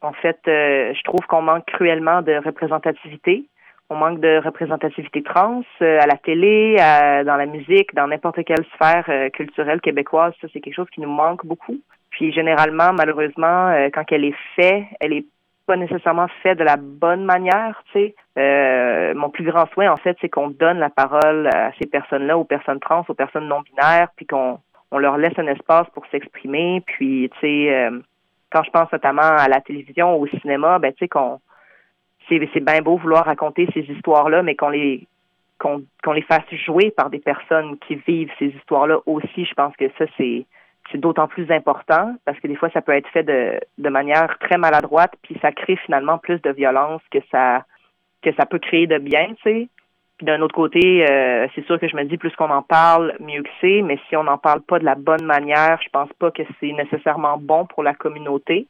en 0.02 0.12
fait, 0.14 0.40
euh, 0.48 0.92
je 0.96 1.04
trouve 1.04 1.22
qu'on 1.28 1.44
manque 1.44 1.66
cruellement 1.68 2.24
de 2.24 2.34
représentativité. 2.44 3.46
On 3.92 3.96
manque 3.96 4.20
de 4.20 4.42
représentativité 4.44 5.22
trans 5.22 5.62
à 5.80 6.08
la 6.08 6.18
télé, 6.18 6.78
dans 6.78 7.36
la 7.36 7.46
musique, 7.46 7.94
dans 7.94 8.08
n'importe 8.08 8.44
quelle 8.44 8.66
sphère 8.74 9.06
culturelle 9.34 9.82
québécoise. 9.82 10.34
Ça, 10.42 10.48
c'est 10.52 10.62
quelque 10.62 10.74
chose 10.74 10.90
qui 10.90 11.02
nous 11.02 11.12
manque 11.12 11.46
beaucoup. 11.46 11.78
Puis 12.10 12.32
généralement, 12.32 12.92
malheureusement, 12.94 13.72
quand 13.94 14.06
elle 14.12 14.26
est 14.26 14.36
faite, 14.56 14.86
elle 15.00 15.14
est 15.14 15.26
pas 15.68 15.76
nécessairement 15.76 16.28
fait 16.42 16.56
de 16.56 16.64
la 16.64 16.78
bonne 16.78 17.26
manière, 17.26 17.84
tu 17.92 18.14
sais. 18.36 19.14
Mon 19.14 19.30
plus 19.30 19.44
grand 19.44 19.68
souhait, 19.74 19.90
en 19.90 19.98
fait, 19.98 20.18
c'est 20.22 20.30
qu'on 20.30 20.50
donne 20.50 20.80
la 20.80 20.90
parole 20.90 21.48
à 21.54 21.72
ces 21.80 21.86
personnes-là, 21.86 22.38
aux 22.38 22.46
personnes 22.46 22.80
trans, 22.80 23.06
aux 23.08 23.14
personnes 23.14 23.48
non 23.48 23.62
binaires, 23.62 24.08
puis 24.16 24.26
qu'on 24.26 24.58
on 24.94 25.00
leur 25.00 25.18
laisse 25.18 25.38
un 25.38 25.48
espace 25.48 25.88
pour 25.96 26.06
s'exprimer. 26.08 26.82
Puis, 26.86 27.30
tu 27.34 27.40
sais, 27.42 27.74
euh, 27.74 28.00
quand 28.52 28.64
je 28.64 28.70
pense 28.70 28.92
notamment 28.92 29.22
à 29.24 29.48
la 29.48 29.60
télévision, 29.60 30.16
au 30.16 30.28
cinéma, 30.28 30.78
ben, 30.78 30.94
tu 30.94 31.00
sais, 31.00 31.08
qu'on 31.08 31.42
c'est, 32.30 32.48
c'est 32.54 32.64
bien 32.64 32.82
beau 32.82 32.98
vouloir 32.98 33.26
raconter 33.26 33.68
ces 33.74 33.82
histoires-là, 33.82 34.44
mais 34.44 34.56
qu'on 34.56 34.70
les 34.70 35.08
qu'on, 35.60 35.84
qu'on 36.04 36.12
les 36.12 36.22
fasse 36.22 36.44
jouer 36.66 36.92
par 36.92 37.10
des 37.10 37.20
personnes 37.20 37.78
qui 37.80 37.96
vivent 37.96 38.32
ces 38.38 38.48
histoires-là 38.48 39.00
aussi. 39.06 39.46
Je 39.46 39.54
pense 39.56 39.76
que 39.76 39.90
ça, 39.98 40.06
c'est 40.16 40.46
c'est 40.92 41.00
d'autant 41.00 41.28
plus 41.28 41.50
important 41.50 42.16
parce 42.26 42.40
que 42.40 42.48
des 42.48 42.56
fois, 42.56 42.70
ça 42.70 42.82
peut 42.82 42.92
être 42.92 43.08
fait 43.10 43.24
de, 43.24 43.60
de 43.78 43.90
manière 43.90 44.38
très 44.40 44.58
maladroite, 44.58 45.14
puis 45.24 45.38
ça 45.42 45.52
crée 45.52 45.78
finalement 45.78 46.18
plus 46.20 46.42
de 46.42 46.52
violence 46.52 47.02
que 47.10 47.20
ça 47.32 47.66
que 48.22 48.32
ça 48.36 48.46
peut 48.46 48.60
créer 48.60 48.86
de 48.86 49.00
bien, 49.00 49.34
tu 49.36 49.44
sais. 49.44 49.70
Puis 50.18 50.26
d'un 50.26 50.42
autre 50.42 50.56
côté, 50.56 51.06
euh, 51.10 51.48
c'est 51.56 51.66
sûr 51.66 51.80
que 51.80 51.88
je 51.88 51.96
me 51.96 52.04
dis 52.04 52.18
plus 52.18 52.36
qu'on 52.36 52.52
en 52.52 52.62
parle, 52.62 53.16
mieux 53.20 53.42
que 53.42 53.50
c'est, 53.62 53.82
mais 53.82 53.98
si 54.08 54.16
on 54.16 54.24
n'en 54.24 54.38
parle 54.38 54.62
pas 54.62 54.80
de 54.80 54.86
la 54.86 54.96
bonne 54.96 55.26
manière, 55.26 55.80
je 55.84 55.90
pense 55.90 56.12
pas 56.20 56.32
que 56.32 56.44
c'est 56.60 56.72
nécessairement 56.72 57.38
bon 57.38 57.66
pour 57.66 57.84
la 57.84 57.94
communauté. 57.94 58.68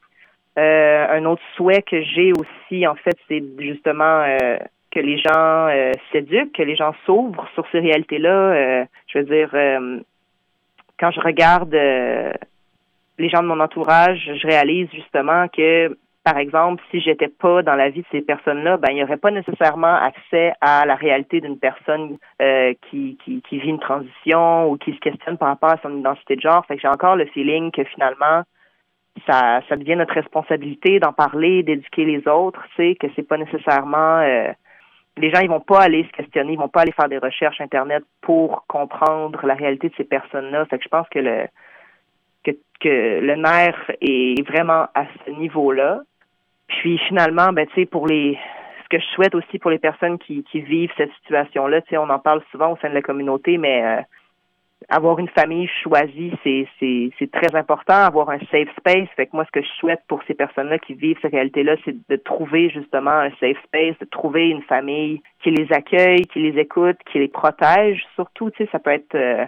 Euh, 0.58 1.08
un 1.10 1.26
autre 1.26 1.42
souhait 1.56 1.82
que 1.82 2.02
j'ai 2.02 2.32
aussi, 2.32 2.88
en 2.88 2.96
fait, 2.96 3.18
c'est 3.28 3.44
justement 3.60 4.22
euh, 4.22 4.58
que 4.92 5.00
les 5.00 5.18
gens 5.18 5.68
euh, 5.68 5.92
s'éduquent, 6.12 6.54
que 6.54 6.64
les 6.64 6.76
gens 6.76 6.94
s'ouvrent 7.06 7.48
sur 7.56 7.66
ces 7.72 7.80
réalités-là. 7.80 8.30
Euh, 8.30 8.86
je 9.08 9.20
veux 9.20 9.26
dire, 9.26 9.50
euh, 9.54 10.00
quand 11.00 11.12
je 11.12 11.20
regarde 11.20 11.74
les 11.74 13.30
gens 13.30 13.42
de 13.42 13.48
mon 13.48 13.60
entourage, 13.60 14.32
je 14.42 14.48
réalise 14.48 14.90
justement 14.94 15.48
que 15.48 15.98
par 16.24 16.38
exemple, 16.38 16.82
si 16.90 17.02
j'étais 17.02 17.28
pas 17.28 17.64
dans 17.64 17.76
la 17.76 17.90
vie 17.90 18.02
de 18.02 18.08
ces 18.12 18.22
personnes-là, 18.22 18.78
ben 18.78 18.90
il 18.92 18.96
n'y 18.96 19.04
aurait 19.04 19.18
pas 19.18 19.32
nécessairement 19.32 19.96
accès 19.96 20.54
à 20.62 20.86
la 20.86 20.96
réalité 20.96 21.42
d'une 21.42 21.60
personne 21.60 22.18
euh, 22.42 22.74
qui, 22.90 23.18
qui, 23.24 23.42
qui 23.42 23.60
vit 23.60 23.70
une 23.70 23.80
transition 23.80 24.70
ou 24.70 24.78
qui 24.78 24.94
se 24.94 25.00
questionne 25.00 25.38
par 25.38 25.50
rapport 25.50 25.72
à 25.72 25.80
son 25.82 25.98
identité 25.98 26.36
de 26.38 26.42
genre. 26.42 26.66
Fait 26.66 26.76
que 26.76 26.82
j'ai 26.82 26.88
encore 26.88 27.18
le 27.18 27.26
feeling 27.26 27.72
que 27.72 27.84
finalement 27.84 28.44
ça, 29.28 29.62
ça 29.70 29.76
devient 29.76 29.96
notre 29.96 30.14
responsabilité 30.14 31.00
d'en 31.00 31.14
parler, 31.14 31.62
d'éduquer 31.64 32.06
les 32.06 32.28
autres, 32.28 32.64
c'est 32.76 32.96
que 32.96 33.08
c'est 33.16 33.28
pas 33.28 33.38
nécessairement 33.38 34.20
euh, 34.20 34.52
les 35.18 35.30
gens 35.30 35.42
ils 35.42 35.50
vont 35.50 35.60
pas 35.60 35.82
aller 35.82 36.04
se 36.06 36.12
questionner, 36.12 36.54
ils 36.54 36.60
vont 36.60 36.70
pas 36.70 36.82
aller 36.82 36.92
faire 36.94 37.10
des 37.10 37.20
recherches 37.20 37.62
internet 37.62 38.04
pour 38.22 38.66
comprendre 38.68 39.46
la 39.46 39.54
réalité 39.54 39.90
de 39.90 39.96
ces 39.96 40.04
personnes-là. 40.04 40.66
Fait 40.66 40.78
que 40.78 40.84
je 40.84 40.90
pense 40.90 41.08
que 41.10 41.20
le 41.20 41.46
que, 42.44 42.52
que 42.80 43.20
le 43.22 43.36
nerf 43.36 43.92
est 44.02 44.46
vraiment 44.48 44.88
à 44.94 45.06
ce 45.26 45.32
niveau-là. 45.32 46.02
Puis 46.68 46.98
finalement, 47.08 47.52
ben 47.54 47.68
tu 47.68 47.76
sais, 47.76 47.86
pour 47.86 48.08
les 48.08 48.38
ce 48.84 48.90
que 48.90 49.00
je 49.00 49.08
souhaite 49.16 49.36
aussi 49.36 49.60
pour 49.60 49.72
les 49.72 49.80
personnes 49.80 50.20
qui, 50.20 50.44
qui 50.44 50.62
vivent 50.62 50.92
cette 50.98 51.12
situation-là, 51.22 51.82
tu 51.82 51.90
sais, 51.90 51.98
on 51.98 52.10
en 52.10 52.20
parle 52.20 52.42
souvent 52.52 52.74
au 52.74 52.78
sein 52.78 52.90
de 52.90 52.94
la 52.94 53.02
communauté, 53.02 53.58
mais 53.58 53.84
euh, 53.84 54.02
avoir 54.90 55.20
une 55.20 55.30
famille 55.30 55.68
choisie, 55.82 56.34
c'est, 56.44 56.68
c'est, 56.80 57.12
c'est 57.18 57.32
très 57.32 57.56
important, 57.56 57.94
avoir 57.94 58.30
un 58.30 58.40
safe 58.52 58.70
space. 58.78 59.08
Fait 59.16 59.28
que 59.28 59.32
moi, 59.34 59.46
ce 59.46 59.52
que 59.52 59.62
je 59.62 59.72
souhaite 59.80 60.02
pour 60.08 60.22
ces 60.28 60.34
personnes-là 60.34 60.80
qui 60.80 60.94
vivent 60.94 61.18
cette 61.22 61.32
réalité-là, 61.32 61.76
c'est 61.86 61.96
de 62.10 62.16
trouver 62.18 62.70
justement 62.70 63.12
un 63.12 63.30
safe 63.40 63.58
space, 63.66 63.98
de 64.00 64.06
trouver 64.06 64.50
une 64.50 64.64
famille 64.64 65.22
qui 65.42 65.52
les 65.52 65.72
accueille, 65.72 66.24
qui 66.24 66.40
les 66.40 66.60
écoute, 66.60 66.98
qui 67.12 67.20
les 67.20 67.28
protège. 67.28 68.04
Surtout, 68.16 68.50
tu 68.52 68.64
sais, 68.64 68.70
ça 68.72 68.80
peut 68.80 68.92
être 68.92 69.16
euh, 69.16 69.46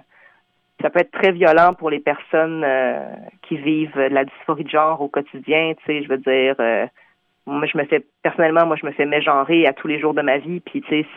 ça 0.82 0.90
peut 0.90 1.00
être 1.00 1.12
très 1.12 1.32
violent 1.32 1.74
pour 1.74 1.90
les 1.90 2.00
personnes 2.00 2.64
euh, 2.66 3.00
qui 3.44 3.58
vivent 3.58 3.98
la 3.98 4.26
dysphorie 4.26 4.66
de 4.66 4.70
genre 4.70 5.02
au 5.02 5.08
quotidien. 5.08 5.74
Tu 5.78 5.86
sais, 5.86 6.04
je 6.04 6.10
veux 6.10 6.18
dire, 6.18 6.56
euh, 6.60 6.86
moi, 7.46 7.68
je 7.72 7.78
me 7.78 7.86
fais, 7.86 8.06
personnellement, 8.24 8.66
moi, 8.66 8.76
je 8.80 8.86
me 8.86 8.92
fais 8.92 9.06
mégenrer 9.06 9.68
à 9.68 9.74
tous 9.74 9.88
les 9.88 10.00
jours 10.00 10.14
de 10.14 10.22
ma 10.22 10.38
vie. 10.38 10.60
Puis, 10.62 10.82
tu 10.82 10.90
sais, 10.90 11.08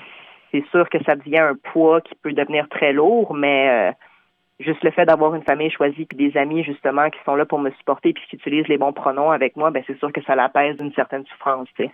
c'est 0.53 0.65
sûr 0.71 0.89
que 0.89 1.03
ça 1.05 1.17
devient 1.17 1.39
un 1.39 1.55
poids 1.73 2.01
qui 2.01 2.15
peut 2.23 2.33
devenir 2.33 2.69
très 2.69 2.93
lourd, 2.93 3.35
mais 3.35 3.69
euh, 3.69 3.93
juste 4.61 4.83
le 4.83 4.91
fait 4.91 5.07
d'avoir 5.07 5.35
une 5.35 5.43
famille 5.43 5.71
choisie 5.71 6.05
puis 6.05 6.17
des 6.17 6.39
amis, 6.39 6.65
justement, 6.65 7.09
qui 7.11 7.19
sont 7.25 7.35
là 7.35 7.47
pour 7.47 7.59
me 7.59 7.71
supporter 7.73 8.13
puis 8.13 8.23
qui 8.29 8.37
utilisent 8.37 8.69
les 8.69 8.79
bons 8.79 8.93
pronoms 8.93 9.31
avec 9.31 9.57
moi, 9.57 9.71
ben 9.71 9.83
c'est 9.87 9.99
sûr 9.99 10.13
que 10.13 10.23
ça 10.25 10.35
l'apaise 10.35 10.77
d'une 10.77 10.93
certaine 10.95 11.25
souffrance, 11.27 11.69
tu 11.77 11.85
sais. 11.85 11.91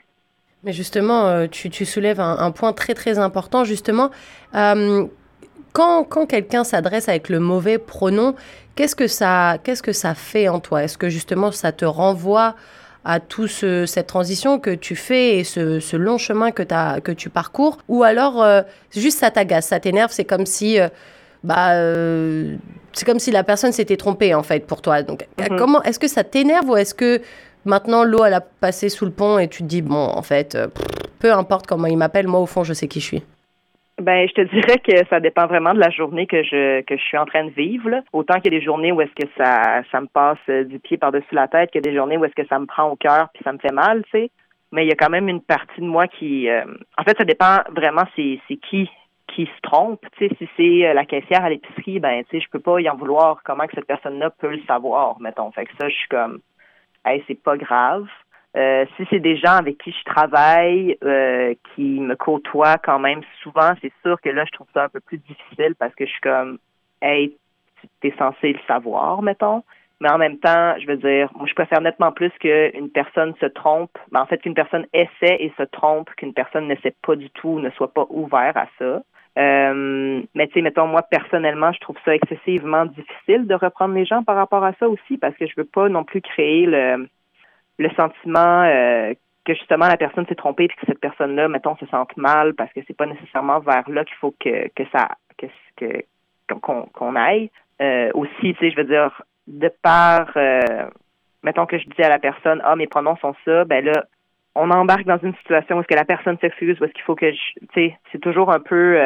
Mais 0.63 0.73
justement, 0.73 1.27
euh, 1.27 1.47
tu, 1.47 1.85
soulèves 1.85 2.21
un, 2.21 2.39
un, 2.39 2.51
point 2.51 2.73
très, 2.73 2.95
très 2.95 3.19
important, 3.19 3.65
justement. 3.65 4.11
Euh, 4.55 5.05
quand, 5.75 6.05
quand 6.05 6.27
quelqu'un 6.27 6.65
s'adresse 6.65 7.09
avec 7.09 7.29
le 7.29 7.39
mauvais 7.39 7.79
pronom, 7.79 8.35
qu'est-ce 8.77 8.97
que 8.97 9.09
ça, 9.09 9.59
qu'est-ce 9.63 9.83
que 9.83 9.93
ça 9.93 10.15
fait 10.15 10.49
en 10.49 10.61
toi? 10.61 10.85
Est-ce 10.85 10.97
que 10.97 11.11
justement 11.11 11.51
ça 11.51 11.73
te 11.73 11.85
renvoie 11.85 12.55
à 13.05 13.21
toute 13.21 13.51
ce, 13.51 13.87
cette 13.87 14.07
transition 14.07 14.59
que 14.59 14.71
tu 14.71 14.97
fais 14.97 15.39
et 15.39 15.45
ce, 15.45 15.79
ce 15.81 15.97
long 15.97 16.19
chemin 16.19 16.51
que, 16.51 16.63
as, 16.71 17.01
que 17.01 17.13
tu 17.13 17.29
parcours 17.29 17.79
Ou 17.89 18.03
alors, 18.03 18.43
euh, 18.43 18.63
juste 18.95 19.19
ça 19.19 19.31
t'agace, 19.31 19.69
ça 19.69 19.81
t'énerve, 19.81 20.11
c'est 20.13 20.25
comme 20.25 20.47
si... 20.47 20.81
Euh, 20.81 20.89
bah, 21.43 21.75
euh, 21.75 22.57
c'est 22.95 23.05
comme 23.05 23.19
si 23.19 23.31
la 23.31 23.45
personne 23.45 23.73
s'était 23.73 23.99
trompée 23.99 24.35
en 24.35 24.43
fait 24.43 24.67
pour 24.67 24.81
toi. 24.81 25.03
Donc, 25.03 25.27
mm-hmm. 25.39 25.59
comment 25.59 25.83
est-ce 25.83 25.99
que 25.99 26.09
ça 26.09 26.25
t'énerve 26.25 26.71
ou 26.71 26.77
est-ce 26.77 26.95
que 26.95 27.21
maintenant 27.67 28.03
l'eau 28.03 28.25
elle 28.25 28.33
a 28.33 28.41
passé 28.41 28.89
sous 28.89 29.05
le 29.05 29.11
pont 29.11 29.39
et 29.39 29.49
tu 29.49 29.63
te 29.63 29.69
dis 29.69 29.83
bon 29.83 30.07
en 30.07 30.23
fait, 30.23 30.53
pff, 30.53 30.87
peu 31.19 31.33
importe 31.35 31.67
comment 31.67 31.87
il 31.87 31.99
m'appelle, 31.99 32.29
moi 32.29 32.41
au 32.41 32.47
fond 32.47 32.65
je 32.65 32.73
sais 32.73 32.89
qui 32.89 33.01
je 33.01 33.05
suis? 33.05 33.23
Ben, 34.01 34.29
je 34.29 34.35
te 34.35 34.41
dirais 34.41 34.79
que 34.79 35.07
ça 35.09 35.21
dépend 35.21 35.47
vraiment 35.47 35.73
de 35.73 35.79
la 35.79 35.91
journée 35.91 36.27
que 36.27 36.43
je 36.43 36.81
que 36.83 36.97
je 36.97 37.03
suis 37.03 37.17
en 37.17 37.27
train 37.27 37.45
de 37.45 37.51
vivre. 37.51 38.03
Autant 38.13 38.41
qu'il 38.41 38.53
y 38.53 38.57
a 38.57 38.59
des 38.59 38.65
journées 38.65 38.91
où 38.91 39.01
est-ce 39.01 39.15
que 39.15 39.29
ça 39.37 39.83
ça 39.93 40.01
me 40.01 40.09
passe 40.09 40.67
du 40.67 40.81
pied 40.81 40.97
par-dessus 40.97 41.35
la 41.35 41.47
tête, 41.47 41.71
qu'il 41.71 41.85
y 41.85 41.89
a 41.89 41.91
des 41.91 41.97
journées 41.97 42.17
où 42.17 42.25
est-ce 42.25 42.35
que 42.35 42.47
ça 42.49 42.59
me 42.59 42.67
prend 42.67 42.91
au 42.91 42.97
cœur 42.97 43.29
puis 43.33 43.45
ça 43.45 43.53
me 43.53 43.59
fait 43.59 43.73
mal, 43.73 44.03
tu 44.05 44.11
sais. 44.11 44.31
mais 44.73 44.85
il 44.85 44.89
y 44.89 44.93
a 44.93 44.97
quand 44.97 45.11
même 45.11 45.29
une 45.29 45.41
partie 45.41 45.81
de 45.81 45.87
moi 45.87 46.09
qui, 46.09 46.49
euh, 46.49 46.65
en 46.99 47.05
fait, 47.05 47.17
ça 47.17 47.25
dépend 47.25 47.59
vraiment 47.71 48.03
c'est 48.17 48.41
c'est 48.49 48.57
qui 48.57 48.91
qui 49.29 49.47
se 49.47 49.61
trompe. 49.63 50.01
Tu 50.19 50.29
sais, 50.29 50.35
si 50.39 50.49
c'est 50.57 50.87
euh, 50.89 50.95
la 50.95 51.05
caissière 51.05 51.45
à 51.45 51.49
l'épicerie, 51.49 52.01
ben 52.01 52.25
tu 52.25 52.31
sais, 52.31 52.45
je 52.45 52.51
peux 52.51 52.61
pas 52.61 52.81
y 52.81 52.89
en 52.89 52.97
vouloir. 52.97 53.43
Comment 53.45 53.67
que 53.67 53.75
cette 53.75 53.87
personne-là 53.87 54.31
peut 54.31 54.51
le 54.51 54.63
savoir, 54.67 55.21
mettons? 55.21 55.51
Fait 55.53 55.67
que 55.67 55.73
ça, 55.79 55.89
je 55.89 55.95
suis 55.95 56.09
comme, 56.09 56.41
hey, 57.05 57.23
c'est 57.27 57.41
pas 57.41 57.57
grave. 57.57 58.07
Euh, 58.57 58.87
si 58.97 59.05
c'est 59.11 59.19
des 59.19 59.37
gens 59.37 59.57
avec 59.57 59.79
qui 59.79 59.91
je 59.91 60.05
travaille, 60.05 60.97
euh, 61.03 61.55
qui 61.75 61.99
me 62.01 62.15
côtoient 62.15 62.79
quand 62.79 63.01
même 63.01 63.21
souvent, 63.43 63.73
c'est 63.83 63.93
sûr 64.03 64.21
que 64.21 64.29
là, 64.29 64.45
je 64.45 64.53
trouve 64.53 64.69
ça 64.73 64.85
un 64.85 64.89
peu 64.89 65.01
plus 65.01 65.19
difficile 65.19 65.75
parce 65.77 65.95
que 65.95 66.07
je 66.07 66.11
suis 66.11 66.21
comme, 66.21 66.59
hey, 67.03 67.37
tu 68.01 68.09
es 68.09 68.15
censé 68.17 68.53
le 68.53 68.61
savoir, 68.69 69.23
mettons. 69.23 69.65
Mais 70.01 70.11
en 70.11 70.19
même 70.19 70.39
temps, 70.39 70.75
je 70.79 70.87
veux 70.87 70.97
dire, 70.97 71.31
moi, 71.35 71.47
je 71.49 71.55
préfère 71.55 71.81
nettement 71.81 72.13
plus 72.13 72.31
qu'une 72.41 72.91
personne 72.91 73.35
se 73.41 73.47
trompe, 73.47 73.97
mais 74.13 74.19
en 74.19 74.27
fait, 74.27 74.39
qu'une 74.39 74.55
personne 74.55 74.87
essaie 74.93 75.37
et 75.41 75.53
se 75.57 75.63
trompe, 75.65 76.11
qu'une 76.17 76.35
personne 76.35 76.69
ne 76.69 76.75
sait 76.77 76.95
pas 77.03 77.17
du 77.17 77.31
tout, 77.31 77.59
ne 77.59 77.71
soit 77.71 77.93
pas 77.93 78.07
ouvert 78.11 78.57
à 78.57 78.67
ça. 78.79 79.03
Euh, 79.37 80.23
mais 80.35 80.47
tu 80.47 80.55
sais, 80.55 80.63
mettons, 80.63 80.87
moi, 80.87 81.03
personnellement, 81.03 81.73
je 81.73 81.81
trouve 81.81 81.97
ça 82.05 82.15
excessivement 82.15 82.87
difficile 82.87 83.47
de 83.47 83.55
reprendre 83.55 83.95
les 83.95 84.05
gens 84.05 84.23
par 84.23 84.37
rapport 84.37 84.65
à 84.65 84.75
ça 84.75 84.89
aussi, 84.89 85.17
parce 85.17 85.35
que 85.37 85.47
je 85.47 85.55
veux 85.57 85.65
pas 85.65 85.89
non 85.89 86.05
plus 86.05 86.21
créer 86.21 86.67
le, 86.67 87.09
le 87.79 87.91
sentiment 87.91 88.63
euh, 88.63 89.15
que 89.45 89.55
justement 89.55 89.89
la 89.89 89.97
personne 89.97 90.27
s'est 90.27 90.35
trompée 90.35 90.65
et 90.65 90.69
que 90.69 90.75
cette 90.87 91.01
personne-là, 91.01 91.49
mettons, 91.49 91.77
se 91.77 91.87
sente 91.87 92.17
mal 92.17 92.55
parce 92.55 92.73
que 92.73 92.81
c'est 92.87 92.97
pas 92.97 93.07
nécessairement 93.07 93.61
vers 93.61 93.89
là 93.89 94.05
qu'il 94.05 94.17
faut 94.17 94.35
que, 94.41 94.69
que 94.69 94.85
ça 94.93 95.09
que 95.37 95.47
qu'on 96.61 97.17
aille. 97.17 97.51
Euh, 97.83 98.11
aussi, 98.15 98.55
tu 98.55 98.57
sais, 98.59 98.71
je 98.71 98.77
veux 98.77 98.85
dire, 98.85 99.11
de 99.47 99.71
par 99.83 100.31
euh, 100.37 100.87
mettons 101.43 101.67
que 101.67 101.79
je 101.79 101.89
dis 101.89 102.03
à 102.03 102.09
la 102.09 102.19
personne 102.19 102.61
Ah, 102.65 102.77
mes 102.77 102.87
pronoms 102.87 103.17
sont 103.17 103.35
ça, 103.45 103.65
ben 103.65 103.85
là, 103.85 104.05
on 104.55 104.71
embarque 104.71 105.05
dans 105.05 105.19
une 105.19 105.35
situation 105.37 105.77
où 105.77 105.81
est-ce 105.81 105.89
que 105.89 105.95
la 105.95 106.05
personne 106.05 106.39
s'excuse, 106.39 106.81
où 106.81 106.85
est-ce 106.85 106.93
qu'il 106.93 107.03
faut 107.03 107.17
que 107.17 107.31
je 107.31 107.37
tu 107.61 107.69
sais, 107.75 107.99
c'est 108.13 108.21
toujours 108.21 108.53
un 108.53 108.61
peu 108.61 108.99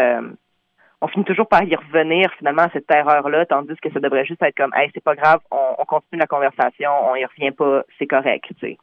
on 1.01 1.09
finit 1.09 1.25
toujours 1.25 1.47
par 1.47 1.63
y 1.63 1.75
revenir 1.75 2.31
finalement 2.39 2.63
à 2.63 2.71
cette 2.71 2.91
erreur-là, 2.91 3.47
tandis 3.47 3.75
que 3.81 3.93
ça 3.93 4.01
devrait 4.01 4.25
juste 4.25 4.43
être 4.43 4.57
comme 4.57 4.73
Hey, 4.75 4.91
c'est 4.95 5.03
pas 5.03 5.15
grave, 5.15 5.41
on, 5.51 5.85
continue 5.85 6.21
la 6.21 6.27
conversation, 6.27 6.91
on 7.11 7.15
y 7.15 7.25
revient 7.25 7.53
pas, 7.53 7.85
c'est 7.99 8.07
correct, 8.07 8.45
tu 8.49 8.55
sais. 8.61 8.79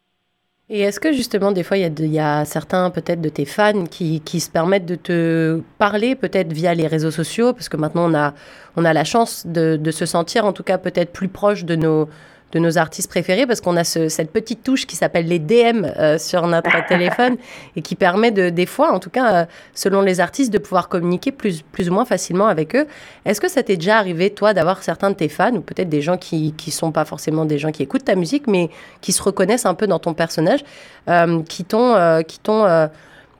Et 0.67 0.81
est-ce 0.81 1.00
que 1.00 1.12
justement, 1.12 1.51
des 1.51 1.62
fois, 1.62 1.77
il 1.77 2.00
y, 2.00 2.07
y, 2.07 2.19
a 2.19 2.43
certains 2.43 2.89
peut-être 2.89 3.22
de 3.22 3.29
tes 3.29 3.45
fans 3.45 3.84
qui, 3.84 4.22
qui, 4.22 4.39
se 4.39 4.50
permettent 4.50 4.88
de 4.88 4.95
te 4.95 5.62
parler 5.77 6.15
peut-être 6.15 6.51
via 6.51 6.74
les 6.74 6.88
réseaux 6.88 7.12
sociaux, 7.12 7.53
parce 7.53 7.69
que 7.69 7.77
maintenant 7.77 8.10
on 8.10 8.15
a, 8.15 8.34
on 8.75 8.84
a 8.84 8.91
la 8.91 9.03
chance 9.03 9.45
de, 9.45 9.75
de 9.75 9.91
se 9.91 10.07
sentir 10.07 10.45
en 10.45 10.53
tout 10.53 10.63
cas 10.63 10.79
peut-être 10.79 11.13
plus 11.13 11.27
proche 11.27 11.65
de 11.65 11.75
nos, 11.75 12.10
de 12.55 12.59
nos 12.59 12.77
artistes 12.77 13.09
préférés 13.09 13.45
parce 13.45 13.59
qu'on 13.59 13.75
a 13.75 13.83
cette 13.83 14.31
petite 14.31 14.63
touche 14.63 14.88
qui 14.88 14.95
s'appelle 14.95 15.27
les 15.27 15.39
DM 15.39 15.85
euh, 15.85 16.17
sur 16.17 16.47
notre 16.47 16.85
téléphone 16.88 17.35
et 17.75 17.81
qui 17.81 17.95
permet 17.95 18.31
de, 18.31 18.50
des 18.50 18.65
fois, 18.65 18.93
en 18.93 19.00
tout 19.00 19.09
cas, 19.09 19.35
euh, 19.35 19.45
selon 19.74 20.01
les 20.01 20.21
artistes, 20.21 20.53
de 20.53 20.57
pouvoir 20.57 20.88
communiquer 20.88 21.33
plus, 21.33 21.62
plus 21.62 21.89
ou 21.89 21.93
moins 21.93 22.05
facilement 22.05 22.47
avec 22.47 22.74
eux. 22.75 22.88
Est-ce 23.25 23.41
que 23.41 23.50
ça 23.50 23.62
t'est 23.62 23.75
déjà 23.75 23.97
arrivé, 23.97 24.29
toi, 24.29 24.53
d'avoir 24.53 24.83
certains 24.83 25.09
de 25.09 25.15
tes 25.15 25.27
fans 25.27 25.53
ou 25.53 25.62
peut-être 25.62 25.89
des 25.89 26.01
gens 26.01 26.17
qui 26.17 26.55
ne 26.65 26.71
sont 26.71 26.93
pas 26.93 27.03
forcément 27.03 27.43
des 27.43 27.59
gens 27.59 27.71
qui 27.71 27.83
écoutent 27.83 28.05
ta 28.05 28.15
musique, 28.15 28.47
mais 28.47 28.69
qui 29.01 29.12
se 29.12 29.21
reconnaissent 29.21 29.65
un 29.65 29.74
peu 29.74 29.85
dans 29.85 30.00
ton 30.00 30.13
personnage, 30.13 30.62
euh, 31.09 31.43
qui 31.43 31.65
t'ont, 31.65 32.24
qui 32.25 32.39
t'ont 32.39 32.89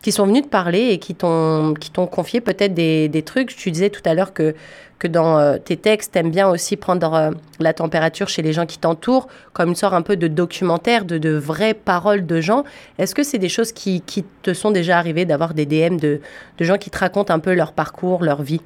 qui 0.05 0.12
sont 0.12 0.27
venus 0.27 0.43
te 0.43 0.50
parler 0.50 0.89
et 0.91 1.00
qui 1.00 1.15
t'ont 1.15 1.74
confié 2.12 2.39
peut-être 2.39 2.75
des, 2.75 3.09
des, 3.09 3.24
trucs. 3.24 3.55
Tu 3.55 3.71
disais 3.71 3.89
tout 3.89 4.03
à 4.05 4.13
l'heure 4.13 4.35
que 4.35 4.53
que 5.00 5.07
dans 5.07 5.39
euh, 5.39 5.57
tes 5.57 5.77
textes, 5.77 6.13
tu 6.13 6.19
aimes 6.19 6.29
bien 6.29 6.47
aussi 6.47 6.77
prendre 6.77 7.12
euh, 7.15 7.31
la 7.59 7.74
température 7.74 8.27
chez 8.27 8.43
les 8.43 8.53
gens 8.53 8.67
qui 8.67 8.77
t'entourent, 8.77 9.27
comme 9.51 9.69
une 9.69 9.75
sorte 9.75 9.95
un 9.95 10.03
peu 10.03 10.15
de 10.15 10.27
documentaire, 10.27 11.05
de, 11.05 11.17
de 11.17 11.31
vraies 11.31 11.74
paroles 11.74 12.27
de 12.27 12.39
gens. 12.39 12.65
Est-ce 13.00 13.15
que 13.15 13.24
c'est 13.24 13.39
des 13.39 13.50
choses 13.50 13.71
qui, 13.71 14.01
qui, 14.01 14.24
te 14.43 14.53
sont 14.53 14.69
déjà 14.69 15.00
arrivées 15.00 15.25
d'avoir 15.25 15.55
des 15.55 15.65
DM 15.65 15.97
de, 15.97 16.21
de, 16.59 16.63
gens 16.63 16.77
qui 16.77 16.91
te 16.91 16.99
racontent 16.99 17.34
un 17.34 17.39
peu 17.39 17.56
leur 17.56 17.73
parcours, 17.73 18.23
leur 18.23 18.43
vie? 18.43 18.62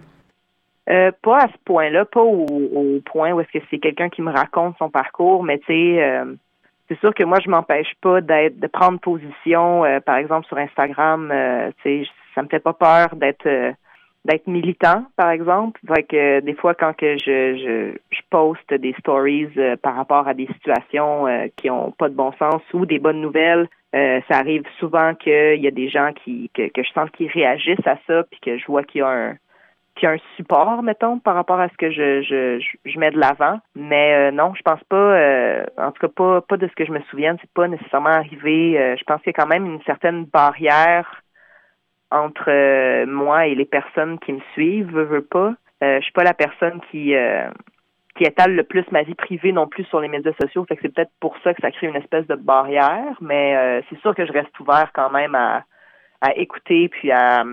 Euh, 0.90 1.12
pas 1.22 1.38
à 1.38 1.48
ce 1.48 1.58
point-là, 1.64 2.04
pas 2.04 2.22
au, 2.22 3.00
point 3.06 3.32
où 3.32 3.40
est-ce 3.40 3.58
que 3.58 3.64
c'est 3.72 3.80
quelqu'un 3.80 4.10
qui 4.10 4.22
me 4.22 4.32
raconte 4.32 4.76
son 4.78 4.90
parcours, 4.90 5.46
mais 5.46 5.58
tu 5.60 5.68
sais, 5.68 6.22
c'est 6.90 7.00
sûr 7.00 7.14
que 7.14 7.24
moi 7.24 7.38
je 7.42 7.50
m'empêche 7.50 7.94
pas 8.02 8.20
d'être 8.20 8.60
de 8.60 8.68
prendre 8.68 9.00
position, 9.00 9.84
par 10.06 10.18
exemple 10.18 10.48
sur 10.48 10.58
Instagram, 10.58 11.32
tu 11.82 12.04
sais, 12.04 12.10
ça 12.36 12.42
me 12.44 12.50
fait 12.50 12.60
pas 12.60 12.74
peur 12.74 13.16
d'être 13.16 13.76
d'être 14.26 14.48
militant, 14.48 15.06
par 15.16 15.32
exemple. 15.32 15.80
Fait 15.88 16.04
que 16.04 16.16
euh, 16.16 16.42
des 16.42 16.54
fois, 16.54 16.74
quand 16.74 16.96
que 16.96 17.18
je, 17.18 17.58
je, 17.58 17.98
je 18.12 18.22
poste 18.30 18.74
des 18.74 18.94
stories 19.00 19.50
euh, 19.58 19.76
par 19.78 19.96
rapport 19.96 20.28
à 20.28 20.34
des 20.34 20.48
situations 20.48 21.28
euh, 21.28 21.48
qui 21.56 21.70
ont 21.70 21.92
pas 21.92 22.10
de 22.10 22.16
bon 22.16 22.32
sens 22.34 22.62
ou 22.74 22.86
des 22.86 23.00
bonnes 23.00 23.22
nouvelles, 23.22 23.68
ça 23.92 24.38
arrive 24.38 24.66
souvent 24.78 25.16
qu'il 25.16 25.60
y 25.60 25.68
a 25.68 25.72
des 25.72 25.90
gens 25.90 26.12
qui 26.14 26.52
que, 26.54 26.70
que 26.70 26.84
je 26.84 26.92
sens 26.92 27.10
qu'ils 27.10 27.32
réagissent 27.32 27.88
à 27.88 27.98
ça, 28.06 28.24
puis 28.30 28.40
que 28.40 28.56
je 28.60 28.66
vois 28.68 28.84
qu'il 28.84 29.00
y 29.00 29.02
a 29.02 29.10
un 29.10 29.36
qu'il 30.00 30.08
y 30.08 30.12
a 30.12 30.16
un 30.16 30.36
support, 30.36 30.82
mettons, 30.82 31.20
par 31.20 31.36
rapport 31.36 31.60
à 31.60 31.70
ce 31.70 31.78
que 31.78 31.92
je, 31.92 32.22
je, 32.22 32.66
je, 32.86 33.00
mets 33.00 33.12
de 33.12 33.20
l'avant. 33.20 33.60
Mais 33.76 34.32
non, 34.32 34.54
je 34.56 34.62
pense 34.62 34.84
pas, 34.86 35.64
en 35.78 35.92
tout 35.92 36.08
cas 36.08 36.14
pas, 36.16 36.42
pas 36.42 36.58
de 36.58 36.68
ce 36.68 36.74
que 36.74 36.86
je 36.86 36.92
me 36.92 37.02
souvienne, 37.10 37.38
c'est 37.42 37.54
pas 37.54 37.68
nécessairement 37.68 38.10
arrivé. 38.10 38.96
je 38.98 39.04
pense 39.04 39.22
qu'il 39.22 39.32
y 39.32 39.36
a 39.36 39.42
quand 39.42 39.48
même 39.48 39.66
une 39.66 39.82
certaine 39.84 40.26
barrière 40.26 41.24
entre 42.12 42.50
euh, 42.50 43.06
moi 43.06 43.48
et 43.48 43.56
les 43.56 43.66
personnes 43.66 44.20
qui 44.20 44.34
me 44.34 44.42
suivent, 44.54 44.92
veux, 44.92 45.04
veux 45.04 45.26
pas. 45.26 45.54
Euh, 45.84 45.98
je 46.00 46.04
suis 46.04 46.12
pas 46.12 46.24
la 46.24 46.34
personne 46.34 46.82
qui 46.92 47.16
euh, 47.16 47.50
qui 48.16 48.24
étale 48.24 48.54
le 48.56 48.64
plus 48.64 48.84
ma 48.92 49.04
vie 49.04 49.16
privée 49.16 49.52
non 49.52 49.68
plus 49.68 49.86
sur 49.86 50.02
les 50.02 50.08
médias 50.08 50.34
sociaux. 50.42 50.66
Fait 50.66 50.76
que 50.76 50.82
c'est 50.82 50.94
peut-être 50.94 51.12
pour 51.20 51.38
ça 51.44 51.54
que 51.54 51.62
ça 51.62 51.72
crée 51.72 51.88
une 51.88 51.96
espèce 51.96 52.28
de 52.28 52.36
barrière, 52.36 53.16
mais 53.22 53.56
euh, 53.56 53.82
c'est 53.90 54.00
sûr 54.00 54.14
que 54.16 54.26
je 54.26 54.34
reste 54.34 54.60
ouvert 54.60 54.92
quand 54.94 55.10
même 55.10 55.36
à, 55.36 55.64
à 56.22 56.36
écouter 56.36 56.90
puis 56.90 57.12
à, 57.12 57.44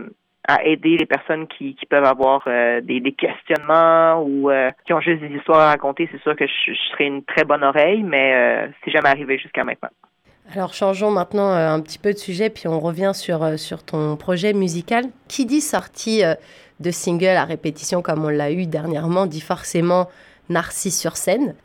à 0.48 0.64
aider 0.64 0.96
les 0.96 1.06
personnes 1.06 1.46
qui, 1.46 1.74
qui 1.74 1.86
peuvent 1.86 2.04
avoir 2.04 2.44
des, 2.44 3.00
des, 3.00 3.12
questionnements 3.12 4.22
ou 4.22 4.50
qui 4.86 4.92
ont 4.92 5.00
juste 5.00 5.20
des 5.20 5.34
histoires 5.34 5.60
à 5.60 5.68
raconter. 5.68 6.08
C'est 6.12 6.22
sûr 6.22 6.36
que 6.36 6.46
je, 6.46 6.72
je 6.72 6.90
serai 6.92 7.06
une 7.06 7.24
très 7.24 7.44
bonne 7.44 7.64
oreille, 7.64 8.02
mais 8.02 8.68
c'est 8.84 8.90
jamais 8.90 9.08
arrivé 9.08 9.38
jusqu'à 9.38 9.64
maintenant. 9.64 9.90
Alors 10.54 10.74
changeons 10.74 11.10
maintenant 11.10 11.50
euh, 11.50 11.70
un 11.70 11.80
petit 11.80 11.98
peu 11.98 12.12
de 12.12 12.18
sujet, 12.18 12.50
puis 12.50 12.68
on 12.68 12.78
revient 12.78 13.12
sur, 13.14 13.42
euh, 13.42 13.56
sur 13.56 13.82
ton 13.82 14.16
projet 14.16 14.52
musical. 14.52 15.06
Qui 15.28 15.44
dit 15.44 15.60
sortie 15.60 16.24
euh, 16.24 16.34
de 16.78 16.90
single 16.90 17.36
à 17.36 17.44
répétition 17.44 18.00
comme 18.00 18.24
on 18.24 18.28
l'a 18.28 18.52
eu 18.52 18.66
dernièrement, 18.66 19.26
dit 19.26 19.40
forcément 19.40 20.08
Narcisse 20.48 21.00
sur 21.00 21.16
scène. 21.16 21.56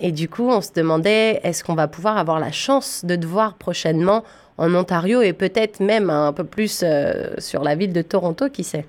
Et 0.00 0.10
du 0.10 0.28
coup, 0.28 0.48
on 0.48 0.60
se 0.60 0.72
demandait, 0.72 1.38
est-ce 1.44 1.62
qu'on 1.62 1.76
va 1.76 1.86
pouvoir 1.86 2.18
avoir 2.18 2.40
la 2.40 2.50
chance 2.50 3.04
de 3.04 3.14
te 3.14 3.24
voir 3.24 3.54
prochainement 3.54 4.24
en 4.58 4.74
Ontario 4.74 5.22
et 5.22 5.32
peut-être 5.32 5.80
même 5.80 6.10
un 6.10 6.32
peu 6.32 6.44
plus 6.44 6.84
sur 7.38 7.62
la 7.62 7.74
ville 7.74 7.92
de 7.92 8.02
Toronto, 8.02 8.48
qui 8.48 8.64
sait? 8.64 8.86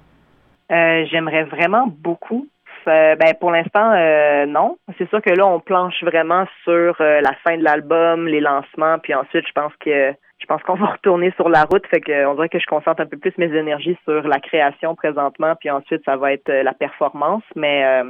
J'aimerais 0.69 1.45
vraiment 1.45 1.87
beaucoup 1.87 2.47
euh, 2.87 3.15
ben 3.15 3.33
pour 3.39 3.51
l'instant, 3.51 3.91
euh, 3.91 4.45
non. 4.45 4.77
C'est 4.97 5.09
sûr 5.09 5.21
que 5.21 5.31
là, 5.31 5.45
on 5.45 5.59
planche 5.59 6.01
vraiment 6.03 6.45
sur 6.63 6.95
euh, 7.01 7.21
la 7.21 7.33
fin 7.43 7.57
de 7.57 7.63
l'album, 7.63 8.27
les 8.27 8.39
lancements, 8.39 8.97
puis 8.99 9.13
ensuite, 9.13 9.45
je 9.45 9.51
pense 9.53 9.73
que 9.79 10.13
je 10.39 10.45
pense 10.45 10.61
qu'on 10.63 10.75
va 10.79 10.87
retourner 10.87 11.31
sur 11.35 11.49
la 11.49 11.63
route. 11.63 11.85
Fait 11.87 11.99
que 11.99 12.25
on 12.25 12.35
dirait 12.35 12.49
que 12.49 12.59
je 12.59 12.65
concentre 12.65 13.01
un 13.01 13.05
peu 13.05 13.17
plus 13.17 13.37
mes 13.37 13.53
énergies 13.53 13.97
sur 14.05 14.25
la 14.27 14.39
création 14.39 14.95
présentement, 14.95 15.55
puis 15.59 15.69
ensuite, 15.69 16.03
ça 16.05 16.15
va 16.15 16.31
être 16.31 16.49
la 16.49 16.73
performance. 16.73 17.43
Mais 17.55 18.03